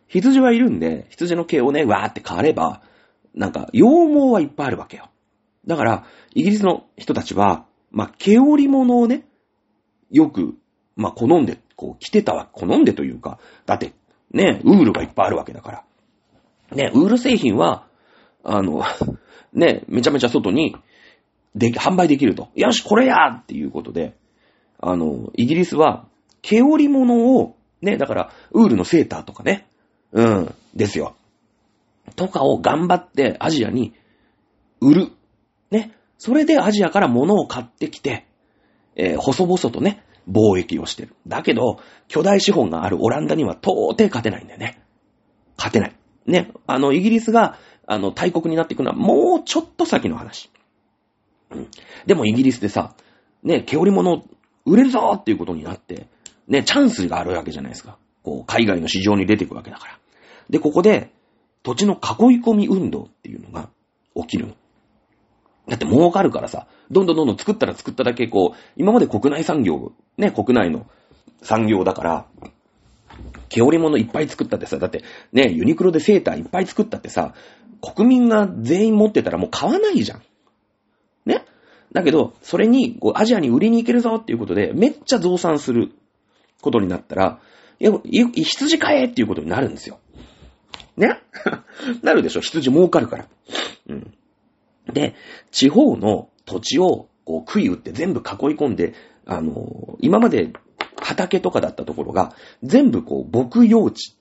[0.07, 2.81] 羊はいるんで、羊の毛をね、わーって変われば、
[3.35, 5.09] なんか、羊毛はいっぱいあるわけよ。
[5.65, 9.25] だから、イギリスの人たちは、まあ、毛織物をね、
[10.11, 10.55] よく、
[10.95, 13.93] まあ、好んで、こう、着てたわ、好んでというか、だって、
[14.31, 15.83] ね、ウールがいっぱいあるわけだから。
[16.73, 17.87] ね、ウール製品は、
[18.43, 18.83] あの、
[19.53, 20.75] ね、めちゃめちゃ外に、
[21.55, 22.49] で、販売できると。
[22.55, 24.15] よし、これやっていうことで、
[24.79, 26.07] あの、イギリスは、
[26.41, 29.67] 毛織物を、ね、だから、ウールのセーターとかね、
[30.11, 31.15] うん、ですよ。
[32.15, 33.93] とかを頑張ってアジアに
[34.81, 35.07] 売る。
[35.71, 35.91] ね。
[36.17, 38.25] それでアジアから物を買ってきて、
[38.95, 41.15] えー、細々とね、貿易をしてる。
[41.27, 44.81] だけど、巨大資本があるオランダには到底勝てないんだよね。
[45.57, 45.95] 勝てない。
[46.25, 46.51] ね。
[46.67, 50.49] あの、イギリスが、あの、大国になっていくのはもうちょっと先の話。
[51.51, 51.67] うん。
[52.05, 52.95] でもイギリスでさ、
[53.43, 54.23] ね、毛織物
[54.65, 56.07] 売れるぞっていうことになって、
[56.47, 57.97] ね、チャンスがあるわけじゃないですか。
[58.23, 59.99] こう、海外の市場に出ていくわけだから。
[60.49, 61.11] で、ここで、
[61.63, 63.69] 土地の囲い込み運動っていうのが
[64.15, 64.53] 起きるの。
[65.67, 70.87] だって儲かるからさ、どんどんどんどん作ったら作っただけこう、今まで国内産業、ね、国内の
[71.41, 72.25] 産業だから、
[73.53, 77.33] 毛織物いっぱい作ったってさ、だってね、ユニクロでセーターいっぱい作ったってさ、
[77.81, 80.21] 国民が全員持ってたらもう買わないじゃん。
[81.25, 81.45] ね？
[81.91, 85.91] だけど、それに、こう、アジアに売りに行けるぞっていうことで、めっちゃ増産する
[86.61, 87.39] ことになったら、
[87.79, 87.91] いや、
[88.33, 89.99] 羊買えっていうことになるんですよ。
[90.97, 91.19] ね？
[92.01, 92.41] なるでしょ？
[92.41, 93.27] 羊儲かるから。
[93.89, 94.13] うん。
[94.91, 95.13] で、
[95.51, 98.23] 地方の土地を、こう、食い打って全部囲い
[98.55, 98.93] 込んで、
[99.25, 100.51] あの今まで
[100.97, 104.15] 畑とかだったところが、全部こう、牧用地。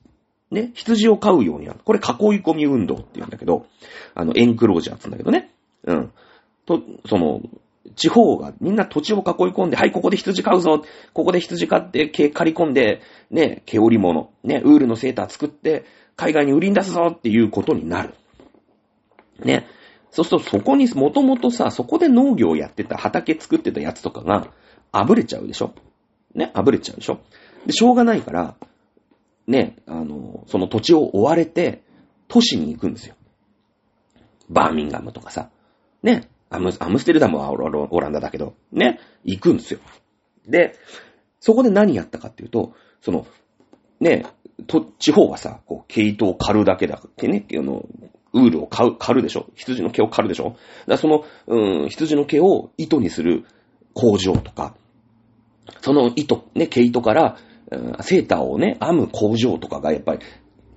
[0.50, 1.80] ね、羊を飼うようになる。
[1.82, 2.04] これ囲い
[2.42, 3.66] 込み運動って言うんだけど、
[4.14, 5.50] あの、エンクロージャーって言うんだけどね。
[5.84, 6.12] うん。
[6.66, 7.40] と、その、
[7.96, 10.82] 地方がみんな土地を囲い込んで、はい、ここで羊飼うぞ。
[11.14, 15.84] ここで羊飼って、毛刈り込んで、ね、毛織物、ね、ウールのセーター作って、
[16.16, 18.14] 海外に売りに出すぞっていうことになる。
[19.42, 19.66] ね。
[20.10, 24.48] そうするとそこにもともとさ、そこで農業をやってた、畑作ってたやつとかが、
[24.92, 25.72] あぶれちゃうでしょ
[26.34, 27.20] ね、あぶれちゃうでしょ
[27.66, 28.56] で、しょうがないから、
[29.46, 31.82] ね、あの、その土地を追われて、
[32.28, 33.14] 都市に行くんですよ。
[34.48, 35.50] バーミンガムとかさ、
[36.02, 39.80] ね、アムアムステルダムはオランダだけど、ね、行くんですよ。
[40.46, 40.74] で、
[41.40, 43.26] そこで何やったかっていうと、その、
[44.00, 44.24] ね、
[44.66, 47.86] と、地方はさ、こう、毛糸を刈るだけだってね、あの、
[48.32, 53.44] ウールを刈る、刈るでしょ羊の毛を刈るでしょだその、うん、羊の毛を糸にする
[53.94, 54.74] 工場とか、
[55.80, 57.36] その糸、ね、毛糸から、
[58.00, 60.20] セーターをね、編む工場とかがやっぱり、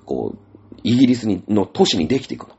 [0.06, 2.56] こう、イギリスにの都市にできていくの。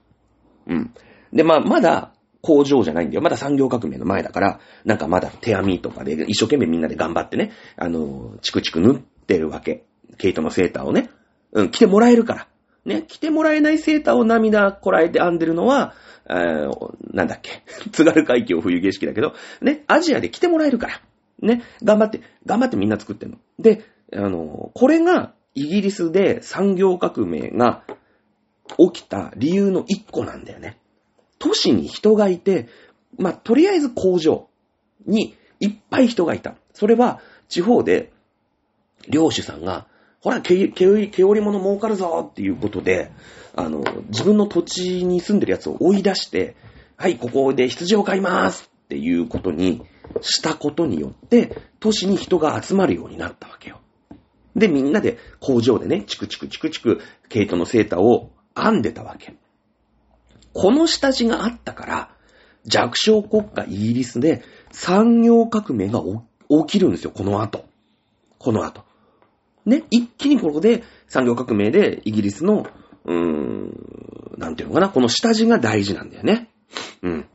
[0.68, 0.94] うん。
[1.32, 2.12] で、まあ、まだ
[2.42, 3.22] 工場じゃないんだよ。
[3.22, 9.84] まだ産業革命の前だから、なんかまだ手編みとかで一生懸命みんなで頑張ってね、あの、チクチク縫ってるわけ。
[10.18, 11.10] 毛糸のセーターをね。
[11.52, 12.48] うん、着てもらえるから。
[12.84, 15.94] ね、着てもらえないセーターを涙こらえて編んでるのは、
[16.28, 16.70] えー、
[17.12, 21.00] なんだっけ、津軽海峡冬景色だけど、ね、アジアで着てもらえるから。
[21.40, 23.38] ね、頑張って、頑張ってみんな作ってんの。
[23.58, 27.82] で、あの、これがイギリスで産業革命が
[28.78, 30.78] 起きた理由の一個なんだよね。
[31.38, 32.68] 都市に人がいて、
[33.18, 34.48] まあ、とりあえず工場
[35.06, 36.56] にいっぱい人がいた。
[36.72, 38.12] それは地方で
[39.08, 39.86] 領主さんが、
[40.20, 43.10] ほら、毛織物儲かるぞっていうことで、
[43.54, 46.56] あの、自分の土地に住んでるやつを追い出して、
[46.96, 49.82] はい、ここで羊を飼いますっていうことに
[50.20, 53.80] したことによって、都市に人が集まるようになったわけよ。
[54.54, 59.34] で、みんなで工場でね、チクチクチクチク、毛糸のセーターを編んでたわけ。
[60.54, 62.10] この下地があったから、
[62.64, 64.42] 弱小国家イギリスで
[64.72, 66.02] 産業革命が
[66.48, 67.66] 起きるんですよ、この後。
[68.38, 68.84] この後。
[69.66, 72.66] ね、一気にここで産業革命でイギリスの、
[73.04, 76.48] うーん、なんていうのかな、この下地が大事なんだよね。
[77.02, 77.26] うん。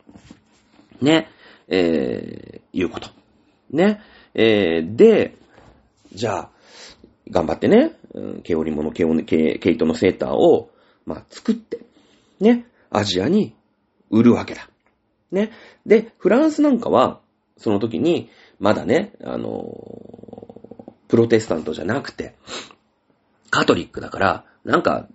[1.01, 1.29] ね、
[1.67, 3.09] えー、いうこと。
[3.71, 4.01] ね、
[4.33, 5.35] えー、で、
[6.13, 6.49] じゃあ、
[7.29, 7.93] 頑張ってね、
[8.43, 10.69] 毛織物、毛織、毛、毛糸のセーターを、
[11.05, 11.79] まあ、作って、
[12.39, 13.55] ね、アジアに
[14.09, 14.69] 売るわけだ。
[15.31, 15.51] ね。
[15.85, 17.21] で、フランスなんかは、
[17.57, 22.35] その時に、まだね、あのプロテスタントじゃなくて、
[23.49, 25.07] カトリックだから、なんか、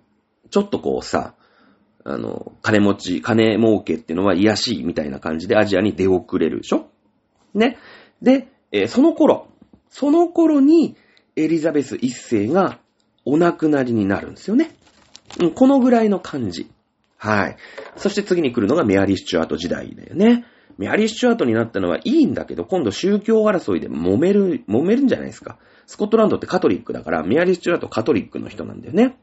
[0.49, 1.33] ちょっとこうさ、
[2.09, 6.89] あの、金持ち、金儲けっていうのは癒しいみたいな感じでアジアに出遅れるでしょ？
[7.53, 7.77] ね。
[8.21, 9.47] で、えー、その頃、
[9.89, 10.95] その頃に
[11.35, 12.79] エリザベス一世が
[13.25, 14.71] お亡くなりになるんですよね。
[15.53, 16.71] このぐらいの感じ。
[17.17, 17.57] はい。
[17.97, 20.45] そして次に来るのがメアリー・スチュアート時代だよね。
[20.77, 25.57] メアリー・スチュアートになったのはいいんだけど、今度宗教争いで揉める、揉めるんじゃないですか。
[25.87, 29.17] スコットランドってカトリックだから、メアリー・スチュアートカトリックの人なんだよね。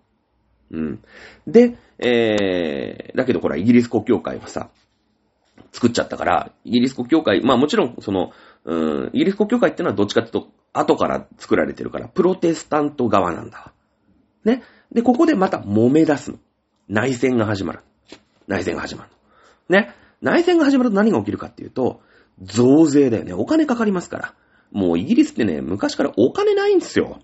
[0.74, 1.04] うん。
[1.46, 4.70] で、えー、だけどほら、イギリス国教会はさ、
[5.72, 8.32] 作っちゃったから、イギリス国教会、まあもちろん、その、
[8.64, 13.72] うん、イギリス国教会ってのはどっちかっていうと、後から作られてるから、プロテスタント側なんだ。
[14.44, 14.62] ね。
[14.92, 16.38] で、ここでまた揉め出すの。
[16.88, 17.80] 内戦が始まる。
[18.46, 19.10] 内戦が始まる。
[19.68, 19.94] ね。
[20.20, 22.00] 内戦が始まると何が起きるかっていうと、
[22.42, 23.32] 増税だよね。
[23.32, 24.34] お金かかりますから。
[24.72, 27.20] もうイギリスってね、昔からお金ないんですよ。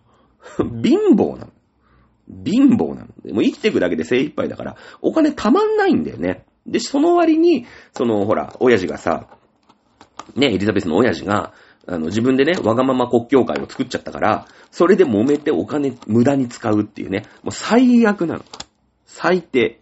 [0.56, 1.52] 貧乏なの。
[2.44, 3.34] 貧乏なの。
[3.34, 6.44] もう生きていくだけで精一杯だから、お金たまんないんだよね。
[6.66, 9.28] で、その割に、その、ほら、親父がさ、
[10.36, 11.52] ね、エリザベスの親父が、
[11.86, 18.44] あの、自分でね、わがまま国教会を作っちゃったから、それで揉めてお金無駄に使うっていうね、もう最悪なの。
[19.06, 19.80] 最低。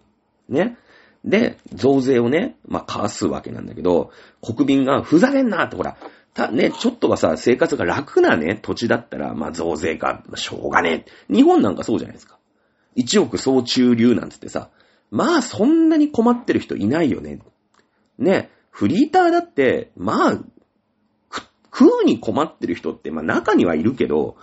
[0.49, 0.79] ね。
[1.25, 5.97] で、増税をね、まあ、かすわけなんだけど、国民がふざけんなってほら、
[6.33, 11.35] た、ね、ちょっとはさ、生活が楽なね、土地だったら、まあ、増税か、まあ、しょうがねえ。
[11.35, 12.38] 日本なんかそうじゃないですか。
[12.95, 14.71] 一億総中流なんつってさ、
[15.11, 17.39] まあ、そんなに困ってる人いないよね。
[18.19, 20.39] ね、フリーターだって、まあ、
[21.79, 24.37] 食うに困ってる人って、まあ中にはいるけど、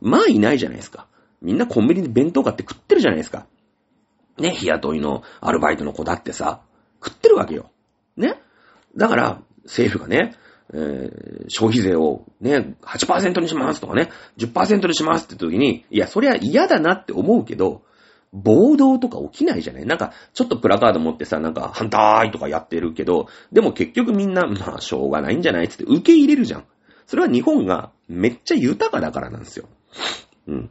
[0.00, 1.06] まあいないじゃないですか。
[1.40, 3.46] みんなコンビニで弁当買って食ってるじゃないですか。
[4.38, 6.62] ね、日雇いのアルバイトの子だってさ、
[7.02, 7.70] 食ってるわけよ。
[8.16, 8.40] ね。
[8.96, 10.34] だから、政府がね、
[10.72, 17.82] えー、消費税をね、8%にしますとかね、10%にしますって時に、いや、そりゃ嫌だなって思うけど、
[18.32, 19.86] 暴動とか起きないじゃない？
[19.86, 25.68] なんか、ちょっとプラカード持ってさ、なんか、反対とかやってるけど、でも結局みんな、まあ、しょうがないんじゃない？
[25.68, 26.64] つって受け入れるじゃん。
[27.06, 29.68] それは日本がめっちゃ豊かだからなんですよ。
[30.48, 30.70] うん。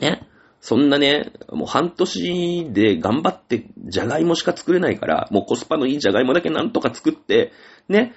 [0.00, 0.26] ね。
[0.60, 7.50] そんなね、もう半年で頑張ってじゃがいもしか作れないから、もうコスパのいいじゃがいもだけなんとか作って、
[7.90, 8.14] ね、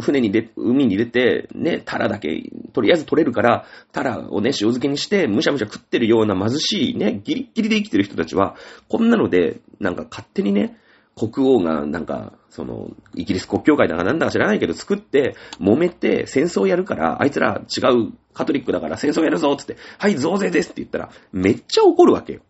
[0.00, 8.56] 船に出、海に出て、ね、タラだけ、とりあえず取れるから、タラをね、塩漬けにして、むしゃむしゃ食ってるような貧しいね、ギリッギリで生きてる人たちは、
[8.88, 10.78] こんなので、なんか勝手にね、
[11.14, 22.40] 国王がなんか、その、イギリス国教会だかなんだか知らないけど作って、揉めて戦争やるから、あいつら違うカトリックだから戦争やるぞつって、はい、増税ですって言ったら、めっちゃ怒るわけよ。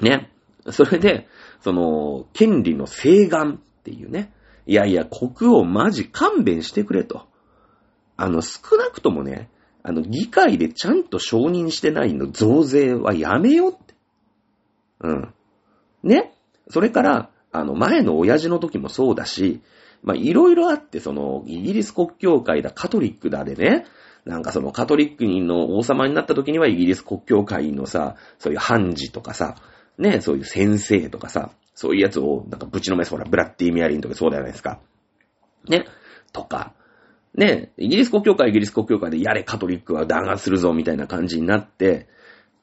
[0.00, 0.30] ね。
[0.70, 1.26] それで、
[1.60, 4.32] その、権利の請願っていうね。
[4.68, 7.26] いやいや、国王マジ勘弁してくれと。
[8.18, 9.48] あの、少なくともね、
[9.82, 13.94] あの、議会でちゃんと承認してないの増税はやめよって。
[15.00, 15.34] うん。
[16.02, 16.34] ね？
[16.68, 19.62] それから、あの、前の親父の時もそうだし、
[20.02, 23.86] まいろいろあって、その、イギリス国教会だ、カトリックだでね、
[24.26, 29.56] なんかそのカトリック人の王様になった時にはイギリス国教会のさ、そういう判事とかさ、
[29.96, 34.80] ね、そういう先生とかさ、そういうやつを、なんかぶちのめす、ほら、ブラッディ・メアリンとかそうじゃないですか。
[35.68, 35.84] ね、
[36.32, 36.72] とか、
[37.36, 42.08] ね、イギリス国教会イギリス国教会でやれカトリックは弾圧するぞみたいな感じになって、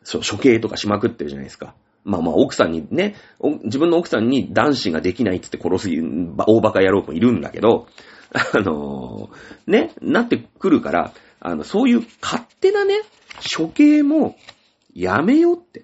[0.03, 1.75] そう、処刑とかしまくってるじゃないですか。
[2.03, 3.15] まあまあ奥さんにね、
[3.63, 7.87] 自分の奥さんに男子ができないって言って殺す大バカ野郎もいるんだけど、
[8.33, 12.95] あのー、ね、なってくるから、あの、そういう勝手なね、
[13.57, 14.35] 処刑も
[14.93, 15.83] やめようって。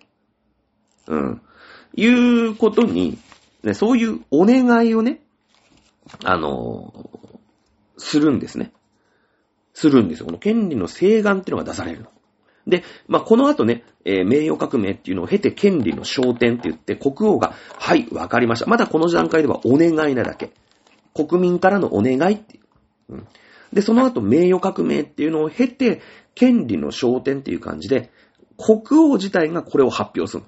[1.08, 1.42] うん。
[1.96, 3.18] いうことに、
[3.64, 5.22] ね、そういうお願いをね、
[6.24, 8.72] あのー、するんですね。
[9.74, 10.26] するんですよ。
[10.26, 12.08] この権利の請願っていうのが出されるの。
[12.68, 18.66] で、まあ、この後ね、えー、名誉革命っていうのを経て権利の昇天って言って、国王が、はい、わかりました。
[18.68, 20.52] まだこの段階ではお願いなだけ。
[21.14, 22.60] 国民からのお願いってい
[23.10, 23.14] う。
[23.14, 23.28] うん、
[23.74, 26.02] で、その後名誉革命っていうのを経て、
[26.36, 28.12] 権利の昇天っていう感じで、
[28.58, 30.44] 国王自体がこれを発表する。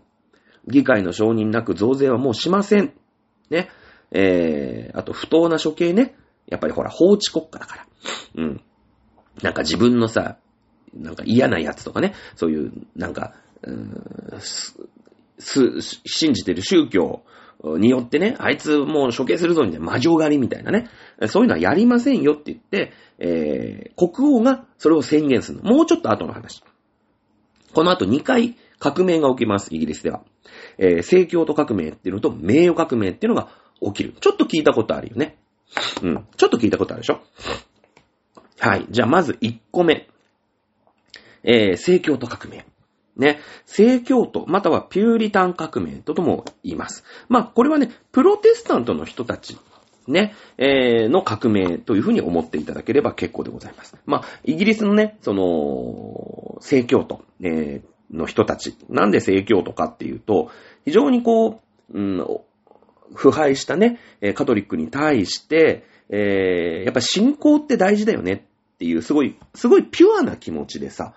[0.67, 2.93] 議会の承認なく増税はもうしません。
[3.49, 3.69] ね。
[4.11, 6.15] えー、あと不当な処刑ね。
[6.47, 7.85] やっぱりほら、法治国家だから。
[8.35, 8.61] うん。
[9.41, 10.37] なんか自分のさ、
[10.93, 13.33] なんか嫌なやつとかね、そういう、なんか、
[13.63, 14.39] うーん
[15.39, 17.23] す、信じてる宗教
[17.63, 20.89] によってね、あいつもう処刑するぞみたいな魔女狩りみたいなね、
[21.27, 25.71] そういうのはやりませんよって言って、えー、国王がそれを宣言するの。
[25.71, 26.63] もうちょっと後の話。
[27.73, 30.21] この後2回革命が起きます、イギリスでは。
[30.77, 33.47] えー、政教と革命っていうのと名誉革命っていうのが
[33.81, 34.13] 起きる。
[34.19, 35.37] ちょっと聞いたことあるよね。
[36.01, 36.27] うん。
[36.35, 37.21] ちょっと聞いたことあるでしょ
[38.59, 38.85] はい。
[38.89, 40.09] じゃあまず1個目。
[41.43, 42.65] えー、政教と革命。
[43.15, 47.03] ね、聖教徒、またはピューリタン革命ととも言います。
[47.29, 49.57] まあ、これはね、プロテスタントの人たち、
[50.07, 53.95] ね、えー、の革命というふうに思っていただければ結構でございます。
[54.05, 60.51] まあ、イギリスのね、その、聖教徒、えー、の人たち、なんで聖教徒かっていうと、
[60.85, 61.61] 非常にこ
[61.93, 62.25] う、うん、
[63.13, 63.99] 腐敗したね、
[64.35, 71.13] カトリックに対して、えー、やっぱ信仰って大事だよねっていう、すごい、すごいピュアな気持ちでさ、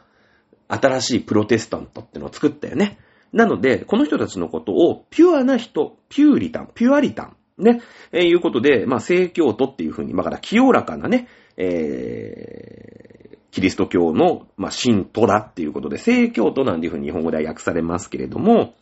[0.69, 2.99] 新しいプロテスタントってのを作ったよね。
[3.33, 7.83] なので、この人たちのことを、ピュアな人、ピューリタン、ピュアリタン、ね、
[8.13, 13.16] えー、いうことで、まあ、聖教徒っていうふうに、まあ、だから清らかなね、えー、
[13.57, 18.75] キリスト教の、まあ、信徒だっていうことで、聖教徒なんていうふうに日本語では訳されますけれども、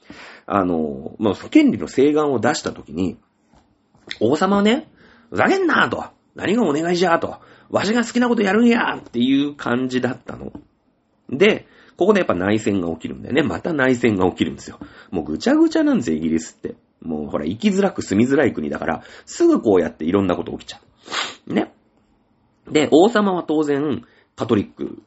[0.47, 3.17] あの、まあ、権利の請願を出したときに、
[4.19, 4.91] 王様はね、
[5.31, 7.37] ふざけんなと、何がお願いじゃと、
[7.71, 10.53] わしが好きなことやるんやっていう感じだったの。
[11.31, 13.45] で、ここでやっぱ内戦が起きるんだよね。
[13.45, 14.81] また内戦が起きるんですよ。
[15.13, 16.75] もうぐちゃぐちゃなんですよ、イギリスって。
[17.01, 20.81] もうほら、生きづらく住みづらい国だから、すぐこうやっていろんなこと起きちゃ
[21.47, 21.55] う。
[21.55, 21.73] ね。
[22.69, 24.05] で、王様は当然、
[24.37, 25.03] カトリック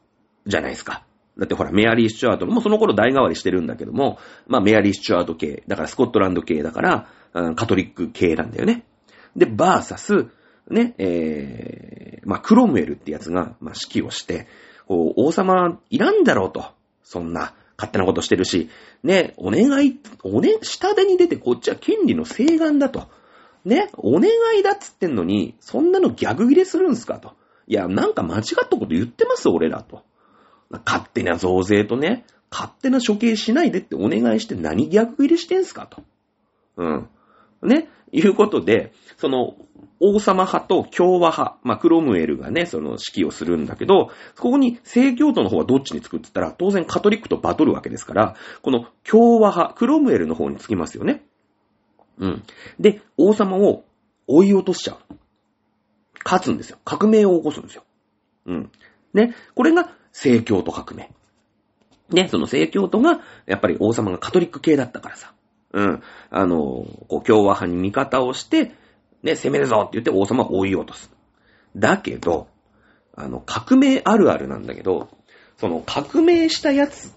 [0.46, 1.04] じゃないですか。
[1.38, 8.84] だってほら、メアリー・スチュアートもその頃代替わりしてるんだけども、まあメアリー・スチュアート系、だからスコットランド系だから、うん、カトリック系なんだよね。
[9.36, 10.26] で、バーサス、
[10.68, 14.48] ね、えー、まあクロムエルってやつが、まあ指揮をして、
[14.86, 16.64] こう、王様いらんだろうと。
[17.04, 18.68] そんな、勝手なことしてるし、
[19.04, 23.08] ね、お願い、おね、下手に出てこっちは権利の請願だと。
[23.64, 27.34] ね、お願いだっつってんのに、そんなの逆切れするんすかと。
[27.68, 30.02] いや、なんか間違ったこと言ってます俺らと。
[30.86, 36.02] 勝手な増税とね、勝手な処刑しないでってお願いして何逆入れしてんすかと。
[36.78, 37.08] うん。
[37.62, 39.54] ね、いうことで、その、
[40.00, 51.24] 王様派と共和派、まあ、クロムエルがね、その指揮をするんだけど、ここに正教徒の方はどっちにつくって言ったら、当然カトリックとバトるわけですから、この共和派、クロムエルの方につきますよね。
[52.18, 52.42] うん。
[52.78, 53.84] で、王様を
[54.26, 55.14] 追い落としちゃう。
[56.28, 56.78] 勝つんですよ。
[56.84, 57.84] 革命を起こすんですよ。
[58.44, 58.70] うん。
[59.14, 59.34] ね。
[59.54, 61.10] これが正教徒革命。
[62.10, 65.32] ね、その正教徒が、やっぱり王様がカトリック系だったからさ。
[65.72, 66.02] うん。
[66.30, 68.72] あの、こう、共和派に味方をして、
[69.22, 71.10] ね、攻めるぞって言って王様を追い落とす。
[71.76, 72.48] だけど、
[73.16, 75.08] あの、革命あるあるなんだけど、
[75.56, 77.10] その革命したやつ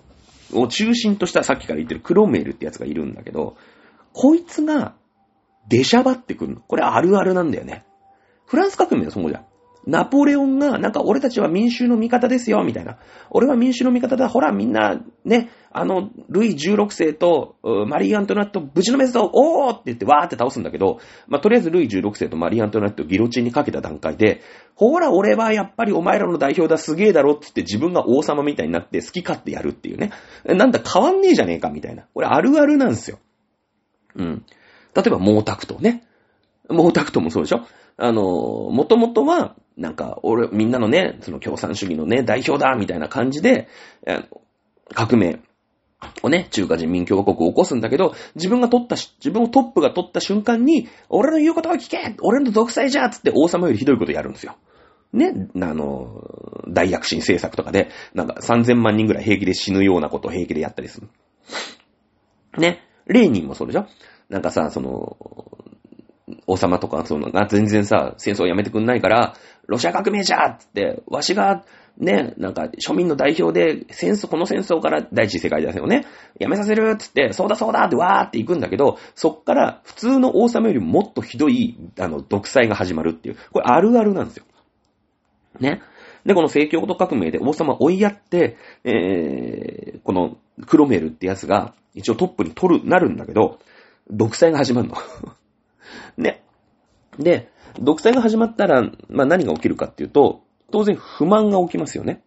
[0.53, 3.57] を中心としたさっきから言ってるクロメールってやつがいるんだけど、
[4.13, 4.95] こいつが
[5.67, 6.61] 出しゃばってくるの。
[6.61, 7.85] これあるあるなんだよね。
[8.51, 9.45] フランス革命はそうじゃん。
[9.87, 12.97] ナポレオンが、なんか俺たちは民衆の味方ですよ、みたいな。
[13.29, 14.27] 俺は民衆の味方だ。
[14.27, 17.55] ほら、みんな、ね、あの、ルイ16世と、
[17.87, 20.99] マリー・アントナット、無事のメスだおーって言ってわーって倒すんだけど、
[21.29, 24.41] まあ、とりあえずルイ16世とマリー・アントナットをギロチンにかけた段階で、
[24.75, 30.11] ほら、俺はやっぱりお前らの代表だ、すげえだろってって自分が王様みたいになって好き勝手やるっていうね。
[30.43, 32.03] なんだ変わんねえじゃねえか、みたいな。
[32.13, 33.19] これあるあるなんですよ。
[34.15, 34.45] うん。
[34.93, 36.03] 例えば、毛沢東ね。
[36.71, 37.65] 毛沢東もそうでしょ？
[37.97, 38.21] あの、
[38.71, 43.67] もともとは、なんか、俺、みんなのね、その共産主義のね、代表だみたいな感じで、
[44.93, 45.39] 革命
[46.23, 54.57] をね、中華人民共和国を起こすんだけど、自分が取ったし、自分をトップが取った瞬間に、俺の言うことを聞け俺の独裁じゃつって王様よりひどいことやるんですよ。
[55.13, 56.23] ね、あの、
[56.69, 61.07] 大躍進政策とかで、なんか3000万人ぐらい平気で死ぬようなことを平気でやったりする。
[62.57, 62.79] ね。
[63.05, 63.87] レーニンもそうでしょ？
[64.29, 65.17] なんかさ、その、
[66.47, 69.33] 王様とか、その、が全然さ、戦争をやめてくんないから、
[69.67, 71.63] ロシア革命じゃっつって、わしが、
[71.97, 76.05] ね、なんか、庶民の代表で、戦争、この戦争から第一次世界大戦をね、
[76.39, 83.37] やめさせるっつって、そうだそうだってわーって行くんだけど、そっから普通の王様よりもっとひどい、あの、独裁が始まるっていう。
[83.51, 84.45] これあるあるなんですよ。
[85.59, 85.81] ね。
[86.25, 93.59] で、この政教と革命で王様追いやって、えー、このクロメルってやつが一応トップに取る、なるんだけど、
[94.09, 94.95] 独裁が始まるの。
[96.17, 96.43] ね。
[97.17, 102.23] で、独裁が始まったら、まあ何が起きるかっていうと、当然不満が起きますよね。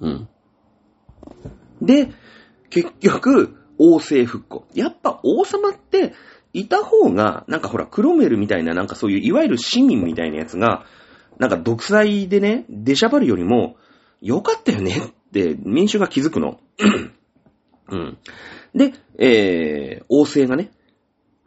[0.00, 0.28] うん。
[1.80, 2.10] で、
[2.70, 4.80] 結局、王政復古。
[4.80, 6.14] やっぱ王様って、
[6.54, 10.86] いた方が、なんかほら、クロメルみたいな、なんかそういう、いわゆる市民みたいなやつが、
[11.38, 13.76] なんか独裁でね、出しゃばるよりも、
[14.22, 16.60] 良かったよねって民衆が気づくの。
[17.90, 18.18] うん。
[18.72, 20.70] で、えー、王政がね、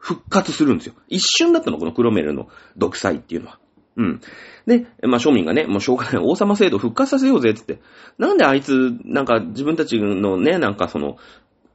[0.08, 0.94] 復活するんですよ。
[1.10, 2.48] 一瞬だったの、このクロメルの
[2.78, 3.60] 独裁っていうのは。
[3.98, 4.22] うん。
[4.66, 7.82] で、まあ、庶民がね、もうしょうがない、王様制度復活させようぜ、つって。
[8.18, 11.18] なんであいつ、なんか自分たちのね、なんかその、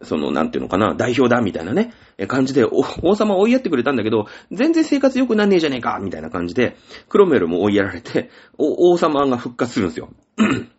[0.00, 1.92] その、なんていうのかな、代表だ、みたいなね、
[2.26, 6.78] 感じで、王様追いやってくれたんだけど、全然生活良くなんねえじゃねえか、みたいな感じで、
[7.10, 10.08] クロメルも追いやられて、王様が復活するんですよ。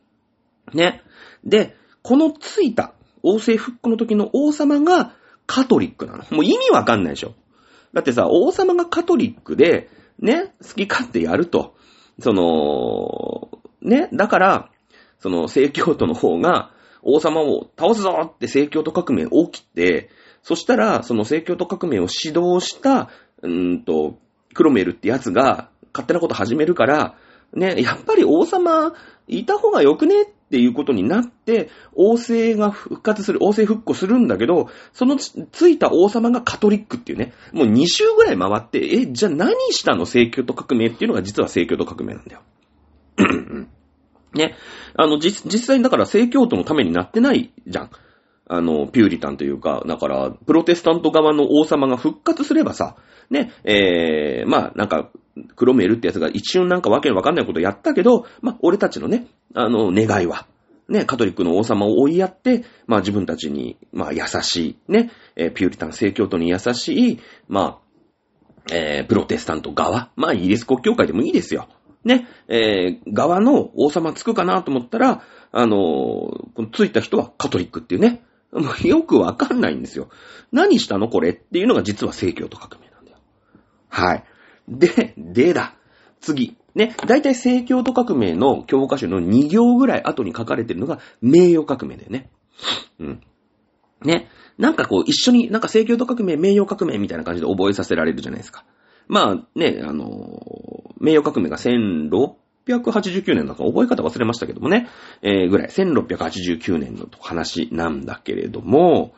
[0.74, 1.04] ね。
[1.44, 5.14] で、このついた、王政復古の時の王様が
[5.46, 6.24] カトリックなの。
[6.32, 7.34] もう意味わかんないでしょ。
[7.94, 9.90] だってさ、王様がカトリックで、
[10.20, 11.76] ね、好き勝手やると。
[12.20, 13.50] その、
[13.82, 14.70] ね、だから、
[15.20, 16.72] その、聖教徒の方が、
[17.02, 20.10] 王様を倒すぞって聖教徒革命起きて、
[20.42, 23.10] そしたら、その聖教徒革命を指導した、
[23.42, 24.18] うんと、
[24.54, 27.16] クロメルってやつが、勝手なこと始めるから、
[27.54, 28.94] ね、やっぱり王様
[29.28, 40.02] いた方がよくねっていうことになって、王政が復活する、王政復古するんだけど、そのついた王様がカトリックっていうね、もう2周ぐらい回って、え、じゃあ何したの？
[40.02, 42.42] 政教と革命っていうのが実は政教と革命なんだよ。
[44.36, 44.56] ね。
[44.96, 47.90] あの、実、際にだから政教徒のためになってないじゃん。
[48.48, 52.98] あの、ピューリタンというか、だから、プロテスタント側の王様が復活すればさ、
[53.30, 55.10] ね、えー、まあ、なんか、
[55.56, 60.46] クロメルってやつが一瞬なんかわけのわかんないことやったけど、まあ、俺たちのね、あの、願いは、
[60.90, 67.80] ね、カトリックの王様を追いやって、まあ自分たちに、まあ優しい、ね、えー、ピューリタン聖教徒に優しい、ま
[68.70, 71.68] あ、えー、プロテスタント側、まあイギリス国教会でもいいですよ。
[72.04, 78.22] ね、えー、側の王様つくかなと思ったら、あのー、ついた人はカトリックっていうね、
[78.86, 80.10] よくわかんないんですよ。
[80.52, 83.18] 何したのこれっていうのが実は聖教と革命なんだよ。
[83.90, 84.24] はい。
[84.68, 85.76] で、でだ。
[86.22, 86.56] 次。
[86.76, 92.32] ね、だいたい聖教と革命の教科書の2行ぐらい後に書かれてるのが名誉革命だよね。
[93.00, 93.22] うん。
[94.04, 94.30] ね。
[94.58, 98.66] なんかこう一緒になんか聖教と革命、名誉革命みたいな感じで覚えさせられるじゃないですか。
[99.08, 100.06] まあね、あの
[101.00, 101.58] 名誉革命が
[102.68, 104.88] 1689年だか覚え方忘れましたけどもね、
[105.22, 109.14] えー、ぐらい、1689年の話なんだけれども、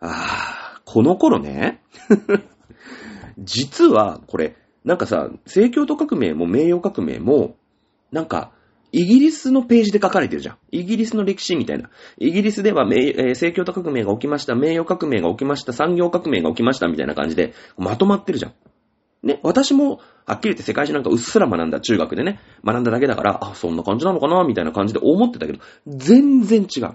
[0.00, 1.82] あー、この頃ね、
[3.38, 7.56] 実はこれ、なんかさ、聖教徒革命も名誉革命も、
[8.12, 8.52] なんか、
[8.92, 10.58] イギリスのページで書かれてるじゃん。
[10.72, 11.90] イギリスの歴史みたいな。
[12.18, 16.88] イギリスでは、えー、聖教徒革命が起きました、名誉革命が起きました、産業革命が起きました。
[16.88, 18.54] みたいな感じで、まとまってるじゃん。
[19.22, 26.94] ね、私も、はっきり言って世界史なんかうっすら学んだ中学でね、学んだだけだから、あ、そんな感じなのかなみたいな感じで思ってたけど、全然違う。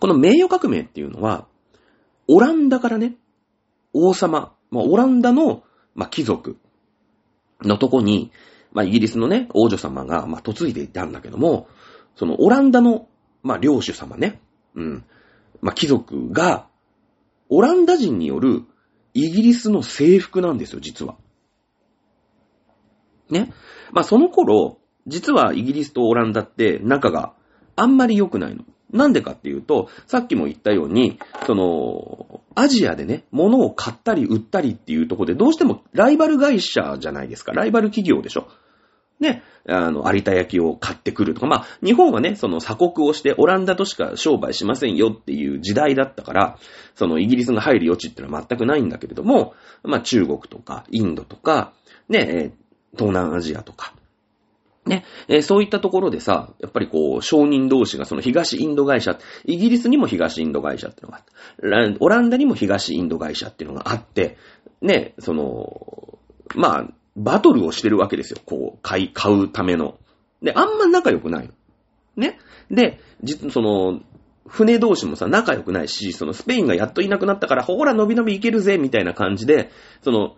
[0.00, 1.46] この名誉革命っていうのは、
[2.26, 3.14] オランダからね、
[3.92, 5.62] 王様、まあ、オランダの、
[5.94, 6.56] まあ、貴族
[7.60, 8.32] のとこに、
[8.72, 11.68] まあ、イギリスのね、王女様が、まあ、嫁いでいたんだけども、
[12.16, 13.06] そのオランダの、
[13.42, 14.40] まあ、領主様ね、
[14.74, 15.04] うん、
[15.60, 16.66] まあ、貴族が、
[17.48, 18.64] オランダ人による
[19.14, 21.16] イギリスの制服なんですよ、実は。
[23.30, 23.52] ね？
[23.92, 27.32] まあ、その頃、実はイギリスとオランダって仲が
[27.76, 28.64] あんまり良くないの。
[28.92, 37.52] なんでかっていうと、さっきも言ったように、その、アジアでね、物を買ったり売ったりっていうところで、どうしてもライバル会社じゃないですか。
[37.52, 38.48] ライバル企業でしょ。
[39.22, 46.58] ね、あの、有田焼を買ってくるとか、まあ、日本はね、その鎖国をしてオランダとしか商売しませんよっていう時代だったから、
[46.96, 49.54] そのイギリスが入る余地ってのは全くないんだけれども、
[49.84, 51.72] まあ、中国とかインドとか、
[52.08, 52.52] ね、
[52.92, 53.94] 東南アジアとか、
[54.84, 64.36] ね、えー、そういったところでさ、やっぱりこう、商人同士がその東インド会社、イギリスにも東インド会社っていうのがあって、オランダにも東インド会社っていうのがあって、
[64.80, 66.18] ね、その、
[66.56, 68.38] まあ、バトルをしてるわけですよ。
[68.44, 69.98] こう、買い、買うための。
[70.42, 71.50] で、あんま仲良くない。
[72.16, 72.38] ね。
[72.70, 74.00] で、実、その、
[74.46, 79.70] 船同士もさ、仲良くないし、そのスペインがやっといなくなったから、ほら、伸び伸びいけるぜ、みたいな感じで、
[80.02, 80.36] その、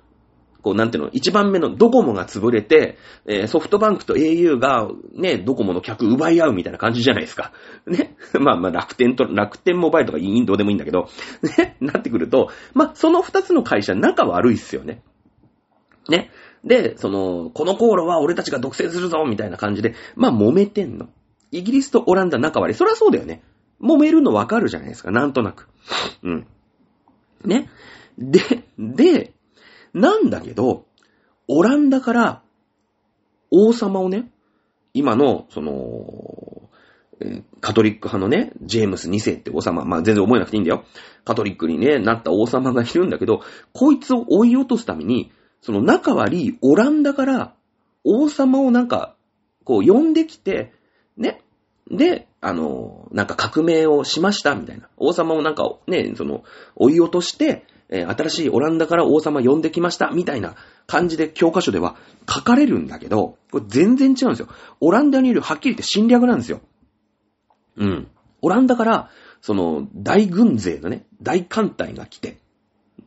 [0.64, 2.96] こう、なんていうの、一番目のドコモが潰れて、
[3.26, 7.52] えー、ソフトバンクと au が、ね、ドコモの客奪い合うみたいな感じじゃないですか。
[7.86, 8.16] ね。
[8.40, 11.08] まあまあ、楽天と、楽天モバイルとかいい、どうでもいいんだけど、
[11.58, 15.02] ね、なってくると、まあ、その二つの会社、仲悪いっすよね。
[16.08, 16.30] ね。
[16.64, 21.08] で、その、この航路は俺たちが独占するぞみたいな感じで、まあ揉めてんの。
[21.50, 22.74] イギリスとオランダ仲悪い。
[22.74, 23.42] そりゃそうだよね。
[23.80, 25.10] 揉めるのわかるじゃないですか。
[25.10, 25.68] なんとなく。
[26.22, 26.46] うん。
[27.44, 27.68] ね。
[28.18, 28.40] で、
[28.78, 29.32] で、
[29.92, 30.86] なんだけど、
[31.48, 32.42] オランダから
[33.50, 34.30] 王様をね、
[34.94, 36.70] 今の、その、
[37.60, 40.84] カトリック派のね、ジェームス2世って王様、まあ全然覚えなくていいんだよ。
[41.24, 43.42] カトリックにね、なった王様がいるんだけど、
[43.72, 45.30] こいつを追い落とすために、
[45.64, 47.54] その仲悪いオランダから
[48.04, 49.16] 王様をなんか、
[49.64, 50.74] こう呼んできて、
[51.16, 51.40] ね。
[51.90, 54.90] で、あの、なんか革命をしましたみたいな。
[54.98, 56.44] 王様をなんかね、その、
[56.76, 60.54] 追い落として、えー、新しいオランダから王様呼んできましたみたいな
[60.86, 61.96] 感じで教科書では
[62.28, 64.48] 書かれるんだけど、これ全然違うんですよ。
[64.80, 66.60] オランダにいるはっきり言って侵略なんですよ。
[67.78, 68.08] うん。
[68.42, 69.10] オランダから、
[69.40, 72.36] その、大軍勢のね、大艦隊が来て、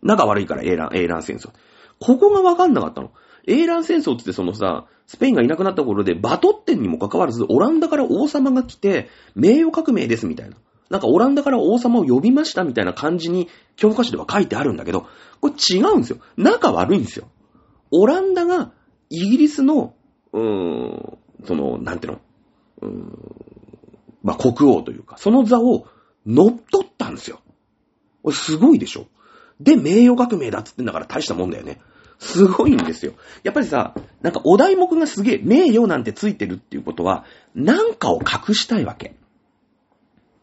[0.01, 1.51] 仲悪いから、エーラン、エーラン戦争。
[1.99, 3.11] ここがわかんなかったの。
[3.47, 10.57] エーラン戦争ってそのさ、スペインがいなくなった頃でバトってんにもかかわらず、オランダから王様が来て、名誉革命ですみたいな。
[10.89, 15.07] なんかオランダから王様を呼びましたみたいな感じに教科書では書いてあるんだけど、
[15.41, 16.17] これ違うんですよ。
[16.35, 17.27] 仲悪いんですよ。
[17.91, 18.71] オランダが
[19.09, 19.93] イギリスの、
[20.33, 22.19] うーん、その、なんていうの、
[22.81, 23.35] うーん、
[24.23, 25.87] まあ、国王というか、その座を
[26.25, 27.39] 乗っ取ったんですよ。
[28.31, 29.07] すごいでしょ？
[29.59, 31.79] で、名誉革命だっつってんだから大したもんだよね。
[32.19, 33.13] すごいんですよ。
[33.43, 39.15] やっぱりさ、なんかお題目がすげえ、名誉なんてついてるっていうことは、なんかを隠したいわけ。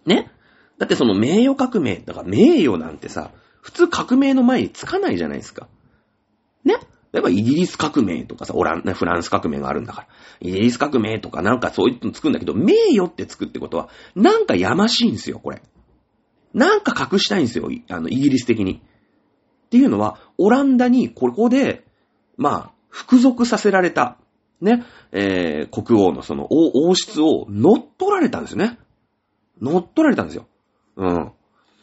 [0.07, 0.31] ね？
[0.79, 5.69] だってその名誉革命、だから名誉なんてさ、普通革命の前につかないじゃないですか。
[6.65, 6.77] ね？
[7.13, 10.09] 例えばイギリス革命とかさ、オラン、フランス革命があるんだから。
[10.41, 15.63] イギリス革命とかなんかそういうのつくんだけど、名誉ってつくってことは、なんかやましいんですよ、これ。
[16.53, 18.83] なんか隠したいんですよ、あの、イギリス的に。
[19.75, 21.85] っていうのは、オランダにここで、
[22.37, 24.19] まあ、服属させられた、
[24.61, 28.79] ね、えー、国王のその王室を乗っ取られたんですよね。
[29.61, 30.47] 乗っ取られたんですよ。
[30.95, 31.33] うん。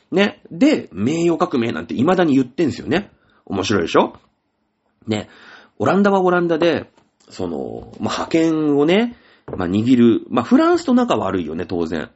[0.10, 0.42] ね。
[0.50, 3.12] で、名誉革命なんて未だに言ってんすよね。
[3.46, 4.14] 面白いでしょ？
[5.06, 5.28] ね。
[5.78, 6.89] オランダはオランダで、
[7.28, 9.18] その、まあ、派遣をね、
[9.48, 10.26] まあ、握る。
[10.30, 12.10] まあ、フランスと仲悪いよね、当然。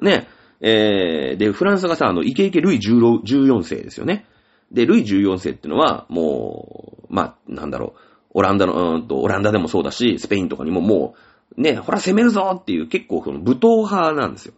[0.00, 0.26] ね。
[0.60, 4.26] えー、で、フランスがさ、あの、イケイケルイ14世ですよね。
[4.72, 8.00] で、ルイ14世ってのは、もう、まあ、なんだろう、
[8.34, 11.14] オランダの、うんと、オランダでもそうだし、スペインとかにもも
[11.56, 14.54] う、ね、ほら攻めるぞっていう結構その武闘派なんですよ。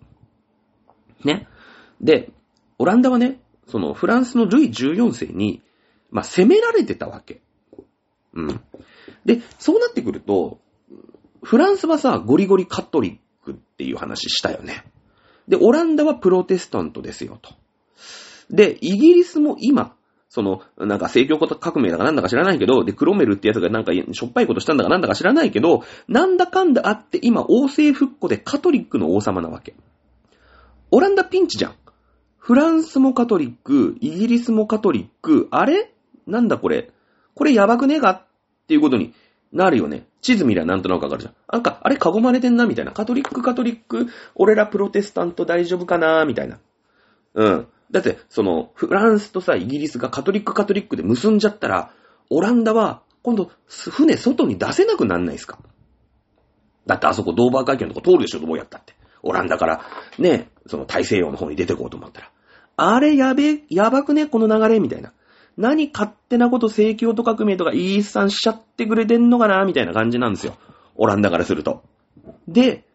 [1.25, 1.47] ね。
[2.01, 2.33] で、
[2.79, 5.63] オランダはね、そのフランスのルイ14世に、
[6.11, 7.41] まあ、攻められてたわけ。
[8.35, 8.61] うん。
[9.25, 10.59] で、そうなってくると、
[11.43, 14.85] フランスはさ、ゴリゴリカトリックっていう話したよね。
[15.49, 17.55] で、オランダはプロテスタントですよと。
[18.51, 19.95] で、イギリスも今、
[20.31, 29.75] その、なんか政教革命だかなんだか知らないけど、で、クロメルってやつがなんかしょっぱいことしたんだかなんだか知らないけど、なんだかんだあって今王政復古でカトリックの王様なわけ。
[30.93, 31.75] オランダピンチじゃん。
[32.39, 35.93] フランスもカトリック、イギリスもカトリック、あれ？
[36.27, 36.91] なんだこれ？
[37.35, 38.11] これやばくねえか？
[38.11, 38.23] っ
[38.69, 39.13] ていうことに
[39.53, 40.07] なるよね。
[40.21, 41.35] 地図見りゃなんとなくわかるじゃん。
[41.53, 42.93] なんか、あれ囲まれてんなみたいな。
[42.93, 44.07] カトリック、カトリック、
[44.37, 46.25] 俺らプロテスタント大丈夫かな？
[46.25, 46.59] みたいな。
[47.35, 47.67] うん。
[47.91, 51.93] だって、その、フランスとさ、イギリスがカトリックカトリックで結んじゃったら、
[52.31, 55.59] オランダは、今度、船外に出せなくなんないですか？
[56.87, 58.95] だってあそこドーバー海峡のとこ通るでしょ、どうやったって。
[59.23, 59.85] オランダから、
[60.19, 62.31] ね、その大西洋の方に出てこうと思ったら。
[62.77, 65.13] あれやべ、やばくね、この流れみたいな。
[65.59, 70.57] 何勝手なこと正教と革命とかイースさんしちゃってくれてんのかなみたいな感じなんですよ。
[70.95, 71.83] オランダからすると。
[72.49, 72.87] で、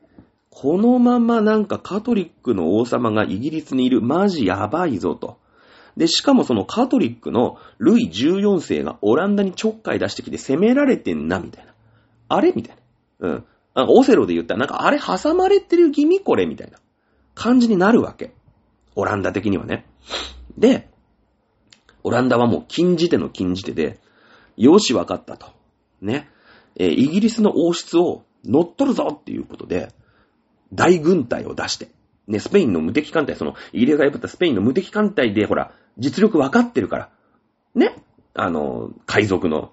[0.55, 4.01] このままなんかカトリックの王様がイギリスにいる。
[4.01, 5.37] マジやばいぞと。
[5.97, 11.73] で、しかもそのカトリックのルイ14世がオランダにちょっかい出してきて攻められてんな、みたいな。
[12.29, 12.77] あれみたい
[13.19, 13.27] な。
[13.27, 13.45] うん。
[13.75, 16.79] なんかオセロで言ったらなんかあれ挟まれてる気味これみたいな
[17.33, 18.33] 感じになるわけ。
[18.95, 19.85] オランダ的にはね。
[20.57, 20.87] で、
[22.03, 23.99] オランダはもう禁じ手の禁じ手で、
[24.55, 25.47] よしわかったと。
[26.01, 26.29] ね。
[26.77, 29.89] えー、イギリスの王室を乗っ取るぞっていうことで、
[30.75, 31.89] 大軍隊を出して、
[32.27, 37.09] ね、スペインの無敵艦隊、その、イギリスが破ったスペインの無敵艦隊で、ほら、実力分かってるから、
[37.73, 37.95] ね、
[38.33, 39.71] あの、海賊の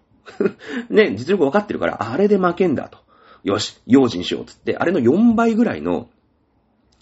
[0.88, 2.98] ね、実力分かってるから、あれで負けんだと。
[3.42, 6.08] よし、用心しようつって、あれの4倍ぐらいの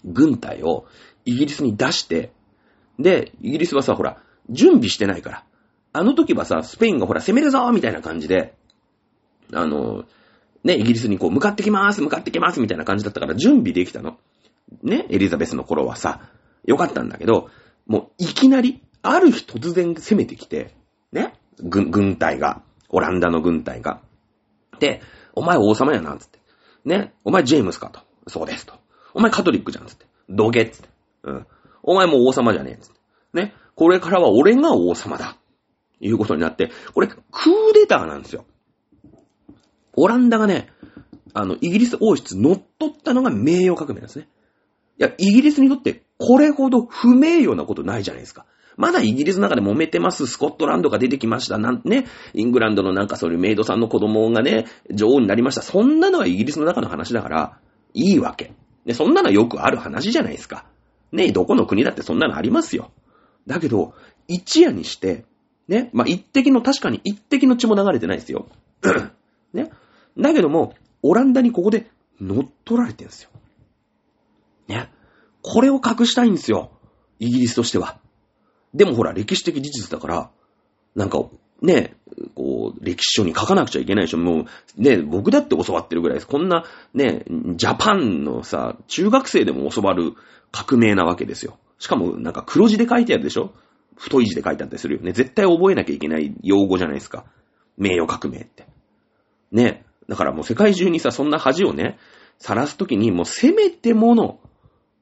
[0.03, 0.85] 軍隊を
[1.25, 2.31] イギリスに出して、
[2.99, 4.17] で、イギリスはさ、ほら、
[4.49, 5.43] 準備してないから。
[5.93, 8.55] あの時はさ、スペインがほら、攻めるぞみたいな感じで、
[9.53, 10.05] あの、
[10.63, 14.17] ね、イギリスにこう、向かってきまーす、向かってきますみたいな感じだったから、準備できたの。
[14.83, 16.21] ね、エリザベスの頃はさ、
[16.65, 17.49] よかったんだけど、
[17.87, 20.75] もういきなり、ある日突然攻めてきて、
[21.11, 24.01] ね、軍、軍隊が、オランダの軍隊が。
[24.79, 25.01] で、
[25.33, 26.39] お前王様やな、つって。
[26.85, 28.01] ね、お前ジェームスかと。
[28.27, 28.75] そうですと。
[29.13, 30.05] お前カトリックじゃん、つって。
[30.29, 30.89] どげつって。
[31.23, 31.47] うん。
[31.83, 32.99] お前もう王様じゃねえ、つって。
[33.33, 35.37] ね、これからは俺が王様だ。
[35.99, 38.45] いうことになって、これ、クーデターなんですよ。
[39.93, 40.67] オランダがね、
[41.33, 44.27] あの、イギリス王室乗っ取ったのが名誉革命なんですね。
[44.99, 48.45] いや、イギリスにとってこれほど不名誉なことないじゃないですか。
[48.77, 50.27] まだイギリスの中で揉めてます。
[50.27, 51.57] スコットランドが出てきました。
[51.57, 55.61] なんね、イングランドのなんかそういうメイドさんの子供がね、女王になりました。
[55.61, 57.59] そんなのはイギリスの中の話だから、
[57.93, 58.53] いいわけ。
[58.85, 60.65] で、そんなのよくある話じゃないですか。
[61.11, 62.91] ね、どこの国だってそんなのありますよ。
[63.47, 63.93] だけど、
[64.27, 65.25] 一夜にして、
[65.67, 68.47] ね、まあ、一滴の、確かに一滴の血も流れてないですよ。
[69.53, 69.71] ね。
[70.17, 71.89] だけども、オランダにここで
[72.19, 73.29] 乗っ取られてるんですよ。
[74.67, 74.89] ね。
[75.41, 76.71] これを隠したいんですよ。
[77.19, 77.99] イギリスとしては。
[78.73, 80.29] でもほら、歴史的事実だから、
[80.95, 81.23] なんか、
[81.61, 81.95] ね、
[82.35, 84.17] こう、歴史書に書かなくちゃいけないでしょ。
[84.17, 84.45] も
[84.77, 86.27] う、ね、僕だって教わってるぐらいです。
[86.27, 87.23] こんな、ね、
[87.55, 90.13] ジャパンのさ、中学生でも教わる
[90.51, 91.57] 革命なわけですよ。
[91.79, 93.53] しかも、なんか黒字で書いてあるでしょ
[93.95, 95.11] 太い字で書いてあったりするよね。
[95.11, 97.25] 絶対覚えなきゃいけない用語じゃないですか。
[97.77, 98.65] 名誉革命って。
[99.51, 99.85] ね。
[100.07, 101.97] だからもう世界中にさ、そんな恥をね、
[102.39, 104.39] 晒すときに、もうせめてもの、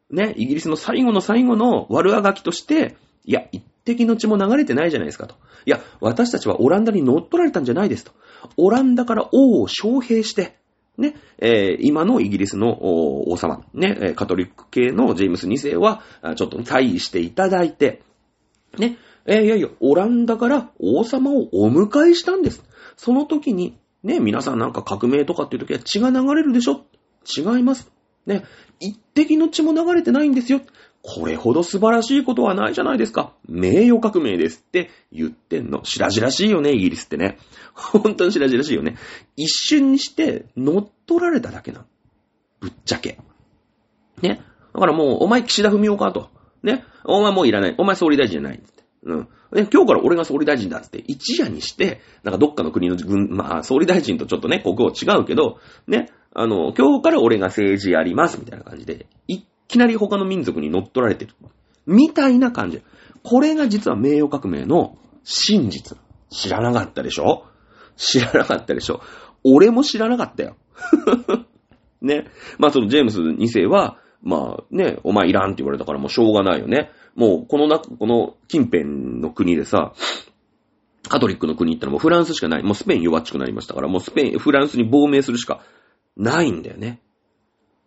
[0.09, 5.35] ね、イギリスの最後の最後の悪あがきとして、いや、一滴の血も流れてないじゃないですかと。
[5.65, 8.11] いや、私たちはオランダに乗っ取られたんじゃないですと。
[8.57, 10.57] オランダから王を招聘して、
[10.97, 12.77] ね、えー今のイギリスの
[13.29, 16.03] 王様、ね、カトリック系のジェームス2世は、
[16.35, 18.01] ちょっと退位していただいて、
[18.77, 22.63] ね、えーいやいや、オランダから王様をお迎えしたんです。
[22.97, 26.85] その時に、ね、皆さんなんか革命とかっていう時は血が流れるでしょ
[27.25, 27.91] 違います。
[28.25, 28.43] ね、
[28.79, 30.61] 一滴の血も流れてないんですよ。
[31.01, 33.33] これほど素晴らしいことはないじゃないですか。
[33.47, 35.83] 名誉革命ですって言ってんの。
[35.83, 37.37] 白々しいよね、イギリスってね。
[37.73, 38.97] 本当に白々しいよね。
[39.35, 41.85] 一瞬にして乗っ取られただけなの。
[42.59, 43.19] ぶっちゃけ。
[44.21, 44.41] ね。
[44.73, 46.29] だからもう、お前岸田文雄かと。
[46.63, 46.83] ね。
[47.05, 47.75] お前もういらない。
[47.77, 48.61] お前総理大臣じゃない。
[49.03, 49.27] うん。
[49.51, 61.33] 今日から俺が総理大臣だっつって、一夜にして、なんかどっかの国の軍、まあ、総理大臣とちょっとね、国王違うけど、ね、あの、今日から俺が政治やります、みたいな感じで、いきなり他の民族に乗っ取られてる。
[61.87, 62.81] みたいな感じ。
[63.23, 65.97] これが実は名誉革命の真実。
[66.29, 67.45] 知らなかったでしょ？
[67.95, 69.01] 知らなかったでしょ？
[69.43, 70.55] 俺も知らなかったよ。
[72.01, 72.27] ね。
[72.57, 76.91] まあそのジェームス2世は、まあね、お前いらんって言われたからもうしょうがないよね。
[77.15, 79.93] もうこのな、この近辺の国でさ、
[81.07, 82.63] カトリックの国行ったらもうフランスしかない。
[82.63, 85.61] もうスペイン弱っちくなりましたから、もうスペイン、フランスに亡命するしか
[86.17, 87.01] ないんだよね。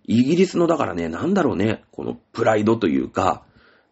[0.05, 3.45] イギリスのだからね、なんだろうね、このプライドというか、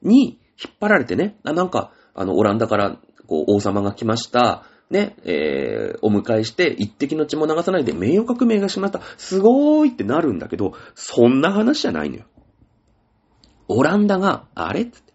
[0.03, 4.65] に引っ張られてね、あなんか、あの、オランダから、こう、王様が来ました。
[4.91, 9.01] ね、えー、お迎えして、一滴の血も流さないで名誉革命がしまった。
[9.19, 12.25] すごーいってなるんだけど、そんな話じゃないのよ。
[13.73, 14.83] オランダが、あれ？
[14.83, 15.13] っつって。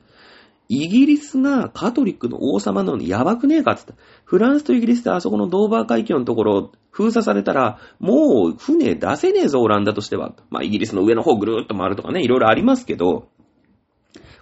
[0.68, 3.93] イギリスがカトリックの王様なのにやばくねえかっつって。
[4.24, 10.34] フランスとイギリスであそこのドーバー海峡のところ封鎖されたら、もう船出せねえぞ、オランダとしては。
[10.49, 13.28] まあ、イギリスの上の方ぐるーっと回るとかね、いろいろありますけど、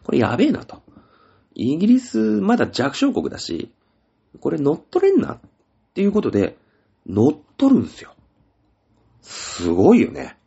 [0.03, 0.81] これやべえなと。
[1.55, 3.71] イギリスまだ弱小国だし、
[4.39, 5.39] これ乗っ取れんなっ
[5.93, 6.57] ていうことで、
[7.07, 8.13] 乗っ取るんすよ。
[9.21, 10.37] すごいよね。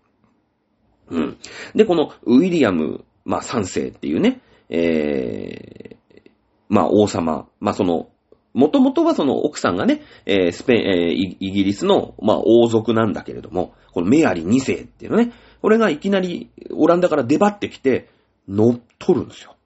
[1.11, 1.37] うん。
[1.75, 6.31] で、このウィリアム、まあ3世っていうね、えー、
[6.69, 8.09] まあ王様、まあその、
[8.55, 18.09] もともとはその奥さんがね、えースペイン、えーイギリスの、まあ王族なんだけれども、このメアリー2世っていうのね、これがいきなりオランダから出張ってきて、
[18.49, 19.57] 乗っ取るんですよ。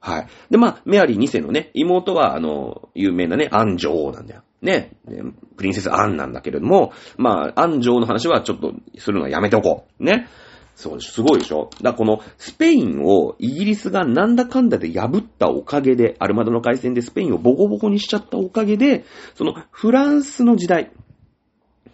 [0.00, 0.26] はい。
[0.50, 4.42] で、まあ、メアリー2世のね、妹は、あの、有名なね、アン女王なんだよ。
[4.62, 4.92] ね。
[5.06, 5.22] ね
[5.56, 10.04] プリンセスアンなんだけれども、まあ、アン女王の話はちょっとするのはやめておこう。
[10.04, 10.28] ね。
[10.78, 11.70] そう、すごいでしょ？
[11.82, 19.04] だこの、スペインをイギリスがなんだかんだで破ったおかげで、アルマドの海戦でスペインをボコボコにしちゃったおかげで、
[19.34, 20.92] その、フランスの時代、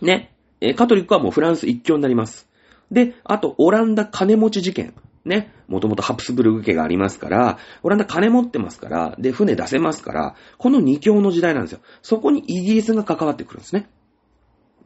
[0.02, 0.36] ね。
[0.60, 2.46] えカトリックはもうフランス一強になります。
[2.90, 4.92] で、あと、オランダ金持ち事件。
[5.24, 5.50] ね。
[5.66, 11.80] もともとハプスブルグ家がありますから、オランダ金持ってますから、で、船出せますから、この二強の時代なんですよ。
[12.02, 13.88] そこにイギリスが関わってくるんですね。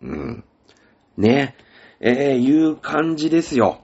[0.02, 0.44] うん。
[1.16, 1.56] ね。
[2.00, 3.80] えー、いう感じですよ。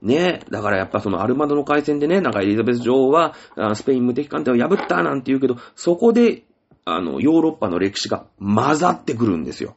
[0.00, 3.34] ねえだからやっぱそのアルマドの海戦でね、なんかエリザベス女王は、
[3.74, 6.44] スペイン無敵艦隊を破ったなんて言うけど、そこで、
[6.84, 9.76] あの、ヨーロッパの歴史が混ざってくるんですよ。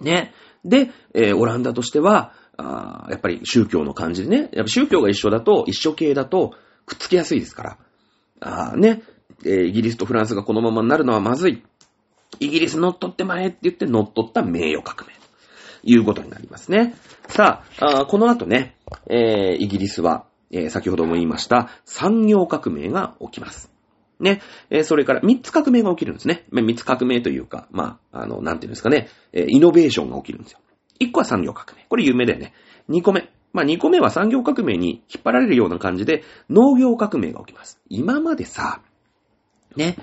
[0.00, 0.32] ね。
[0.64, 7.78] で、えー、オランダとしては、ああやっぱり宗教の感じでね、やっぱ宗教が一緒だと、一緒系だと、くっつきやすいですから。
[8.40, 9.02] あね、
[9.44, 11.62] えー、イギリスとフランスがこのままになるのはまずい。
[12.38, 15.19] イギリス乗っ取ってまえって言って乗っ取った名誉革命。
[15.82, 16.94] いうことになりますね。
[17.28, 18.76] さあ、あこの後ね、
[19.08, 23.70] えー、イギリスは、えー、先ほども言いました産業革命が起きます。
[24.20, 24.42] ね。
[24.70, 26.44] えー、それから三つ革命が起きるんですね。
[26.50, 30.58] 三つ革命というか、まあ、あの、なんていうんですかね、えー、イノベーションが起きるんですよ。
[30.98, 31.86] 一個は産業革命。
[31.88, 32.52] これ有名だよね。
[32.88, 33.30] 二個目。
[33.52, 37.80] まあ、二個目は産業革命に引っ張られるような感じで、農業革命が起きます。
[37.88, 38.82] 今までさ、
[39.76, 39.96] ね、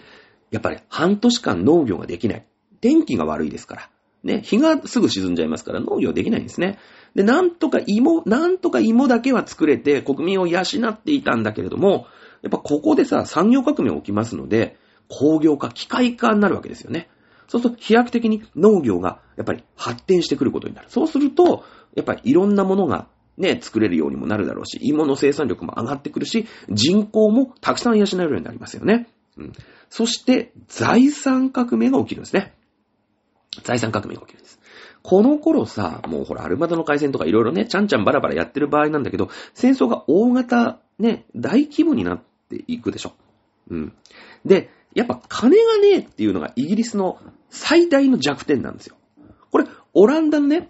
[0.51, 2.45] やっぱり半年間農業ができない。
[2.82, 3.89] 天気が悪いですから。
[4.24, 6.80] ね、日がすぐ沈んじゃいますから農業できないんですね。
[7.15, 12.07] で、なんとか芋、なんとか芋だけは作れて国民を養っていたんだけれども、
[12.41, 17.09] やっぱここでさ、産業革命起きますので、工業化、機械化になるわけですよね。
[17.47, 20.88] そうすると飛躍的に農業がやっぱり発展してくることになる。
[20.89, 21.63] そうすると、
[21.95, 23.07] やっぱりいろんなものが
[23.38, 29.07] ね、作れるようにもなるだろうし、芋の生産力も上がってくるし、人口もたくさん養えるようになりますよね。
[29.38, 29.53] うん。
[29.89, 32.53] そして、財産革命が起きるんですね。
[33.64, 34.60] 財産革命が起きるんです。
[35.03, 43.14] この頃さ、もうほら、アルマダの海戦とかいろいろね、ちゃんちゃんバラバラやってる場合なんだけど、戦争が大型、ね、大規模になっていくでしょ。
[43.70, 43.93] うん。
[44.45, 48.95] で、やっぱ金がねえっていうのがイギリスの最大の弱点なんですよ。
[49.51, 50.70] これ、オランダのね、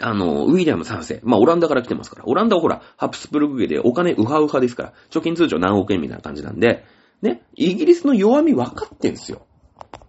[0.00, 1.20] あの、ウィリアム3世。
[1.24, 2.24] まあ、オランダから来てますから。
[2.26, 4.92] オランダはほら、ハプスブルグ家でお金ウハウハですから。
[5.10, 6.84] 貯金通帳何億円みたいな感じなんで、
[7.22, 9.46] ね、イギリスの弱み分かってんすよ。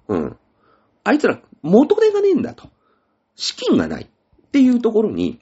[0.07, 0.37] うん。
[1.03, 2.69] あいつら元手がねえんだと。
[3.35, 4.07] 資金がないっ
[4.51, 5.39] ていうところに、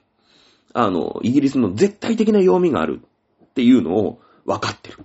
[0.72, 3.00] あの、イギリスの絶対的な弱みがある
[3.44, 4.98] っていうのを分かってる。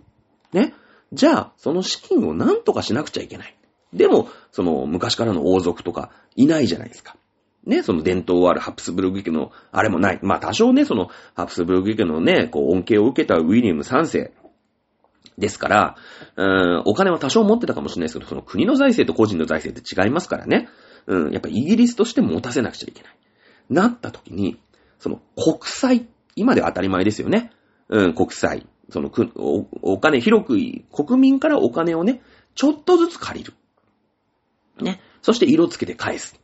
[0.54, 0.74] ね。
[1.12, 3.56] じゃあ、その資金を何とかしなくちゃいけない。
[3.94, 7.16] でも、その昔からの王族とかいないじゃないですか。
[7.66, 10.20] ね、その伝統あるハプスブルグ家のあれもない。
[10.22, 14.34] まあ多少ね、そのハプスブルグ家のね、こう恩恵を受けたウィリアム3世
[15.38, 15.96] ですから、
[16.36, 20.70] うーん、お金は多少持ってたかもしれないですけど、その国の財政と個人の財政って違いますからね。
[21.08, 23.16] うん、やっぱイギリスとして持たせなくちゃいけない。
[23.70, 24.60] なった時に、
[25.00, 27.52] その国債、今では当たり前ですよね。
[27.90, 28.68] うん、国債。
[28.90, 30.58] そのお、お金、広く
[30.92, 32.22] 国民からお金をね、
[32.54, 33.54] ちょっとずつ借りる。
[34.84, 35.02] ね。
[35.22, 36.40] そして色つけて返す。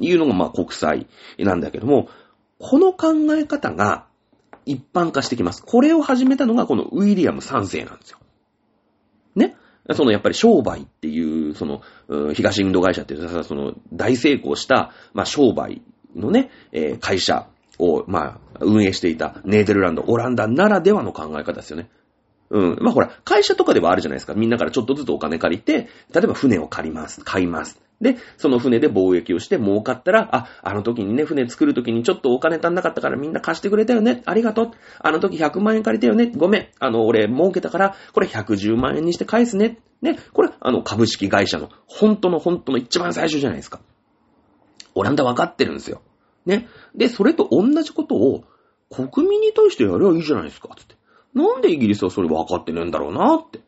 [0.00, 1.06] いうのがまあ国債
[1.38, 2.08] なんだけども、
[2.58, 4.06] この考え方が
[4.64, 5.62] 一般化してきます。
[5.62, 8.18] これを始めたのがこのウィリアム3世なんですよ。
[9.34, 9.56] ね。
[9.94, 11.82] そのやっぱり商売っていう、その、
[12.34, 15.82] 東インド会社っていうその大成功した、まあ商売
[16.14, 21.88] のね、えー、会社を、まあ、運営していたネーデルランド、オランダならではの考え方ですよね。
[22.50, 22.78] うん。
[22.80, 24.34] まあほら、会社とかではあるじゃないですか。
[24.34, 27.22] みんなからちょっとずつお金借りて、例えば船を借ります。
[27.24, 27.80] 買います。
[28.00, 34.22] で、その船で貿易をして儲かったら、あ、あの時にね、船作る時にちょっとお金足んなかったからみんな貸してくれたよね。
[34.26, 34.70] ありがとう。
[35.00, 36.30] あの時100万円借りたよね。
[36.36, 36.68] ごめん。
[36.78, 39.78] あの、俺儲けたから、これ110万円にして返すね。
[40.02, 40.18] ね。
[40.34, 43.80] これ、あの、株式会社の、本当の本当の一番最初じゃないですか。
[44.94, 46.02] オランダ分かってるんですよ。
[46.44, 46.68] ね。
[46.94, 48.44] で、それと同じことを、
[48.90, 50.68] 国民に対してやればいいじゃないですか。
[50.76, 50.96] つって。
[51.36, 53.60] なんでイギリスはそれ分かってねえんだろうなって。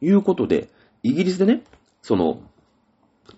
[0.00, 0.68] いうことで、
[1.02, 1.62] イギリスでね、
[2.02, 2.40] その、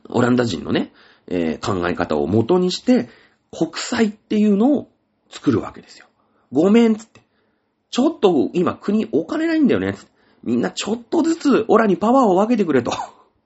[0.08, 0.92] オランダ人のね、
[1.26, 3.08] えー、考え方を元にして、
[3.50, 4.88] 国債っていうのを
[5.28, 6.06] 作るわけですよ。
[6.52, 7.20] ごめん、つって。
[7.90, 10.10] ちょっと今国お金ないんだよね、つって。
[10.44, 12.92] みんなちょっとずつオラにパワーを分けてくれと。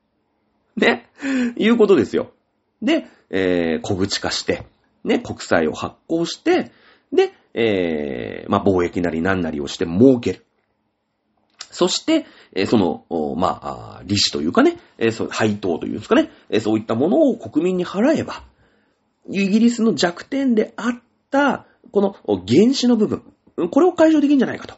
[0.77, 1.09] ね。
[1.57, 2.33] いうことですよ。
[2.83, 4.67] で、えー、小口化して、
[5.05, 6.71] ね、国債を発行して、
[7.13, 10.47] で、えー、まあ、貿易なり何なりをして儲ける。
[11.71, 18.45] そして、えその、まあ、利子というかね、えそう配当というんですかね、えそういったものを国民に払えば、
[19.31, 21.01] イギリスの弱点であっ
[21.31, 23.23] た、この原子の部分、
[23.71, 24.77] これを解消できるんじゃないかと。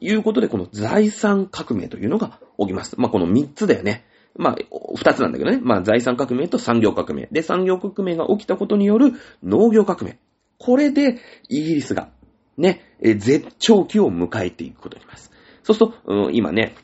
[0.00, 2.98] いうことで、この財産革命というのが起きます。
[2.98, 4.04] まあ、この三つだよね。
[4.34, 4.56] まあ、
[4.96, 5.60] 二つなんだけどね。
[5.62, 7.28] まあ、財産革命と産業革命。
[7.30, 9.12] で、産業革命が起きたことによる
[9.44, 10.18] 農業革命。
[10.64, 12.08] これで、イギリスが、
[12.56, 15.32] ね、絶頂期を迎えていくことになります。
[15.64, 16.76] そうすると、今ね、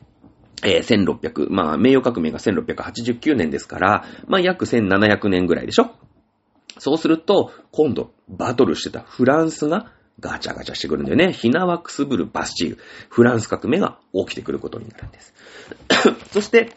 [0.63, 5.91] えー、1600、まあ、名誉革命が1689年ですから、まあ、約1700年ぐらいでしょ？
[6.77, 11.31] そうすると、今度、バトルしてたフランスがガチャガチャしてくるんだよね。
[11.31, 12.77] ヒナワクスブル・バスチール。
[13.09, 15.33] フランス革命が起きてくることになるんです。
[16.31, 16.71] そして、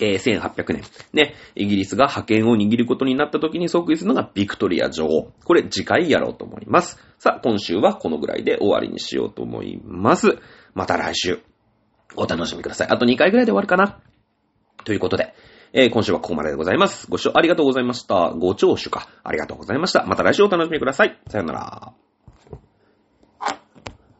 [0.00, 0.82] えー、1800年。
[1.12, 5.32] ね、イギリスが覇権を握ることになった時に即位するのがビクトリア女王。
[5.44, 6.98] これ次回やろうと思います。
[7.18, 10.38] さあ、今週はこのぐらいで終わりにしようと思います。
[10.74, 11.40] また来週、
[12.16, 12.88] お楽しみください。
[12.88, 14.00] あと2回ぐらいで終わるかな。
[14.84, 15.34] ということで、
[15.74, 17.06] えー今週はここまででございます。
[17.08, 18.30] ご視聴ありがとうございました。
[18.30, 19.08] ご聴取か。
[19.24, 20.04] ありがとうございました。
[20.04, 21.18] また来週お楽しみください。
[21.28, 22.11] さよなら。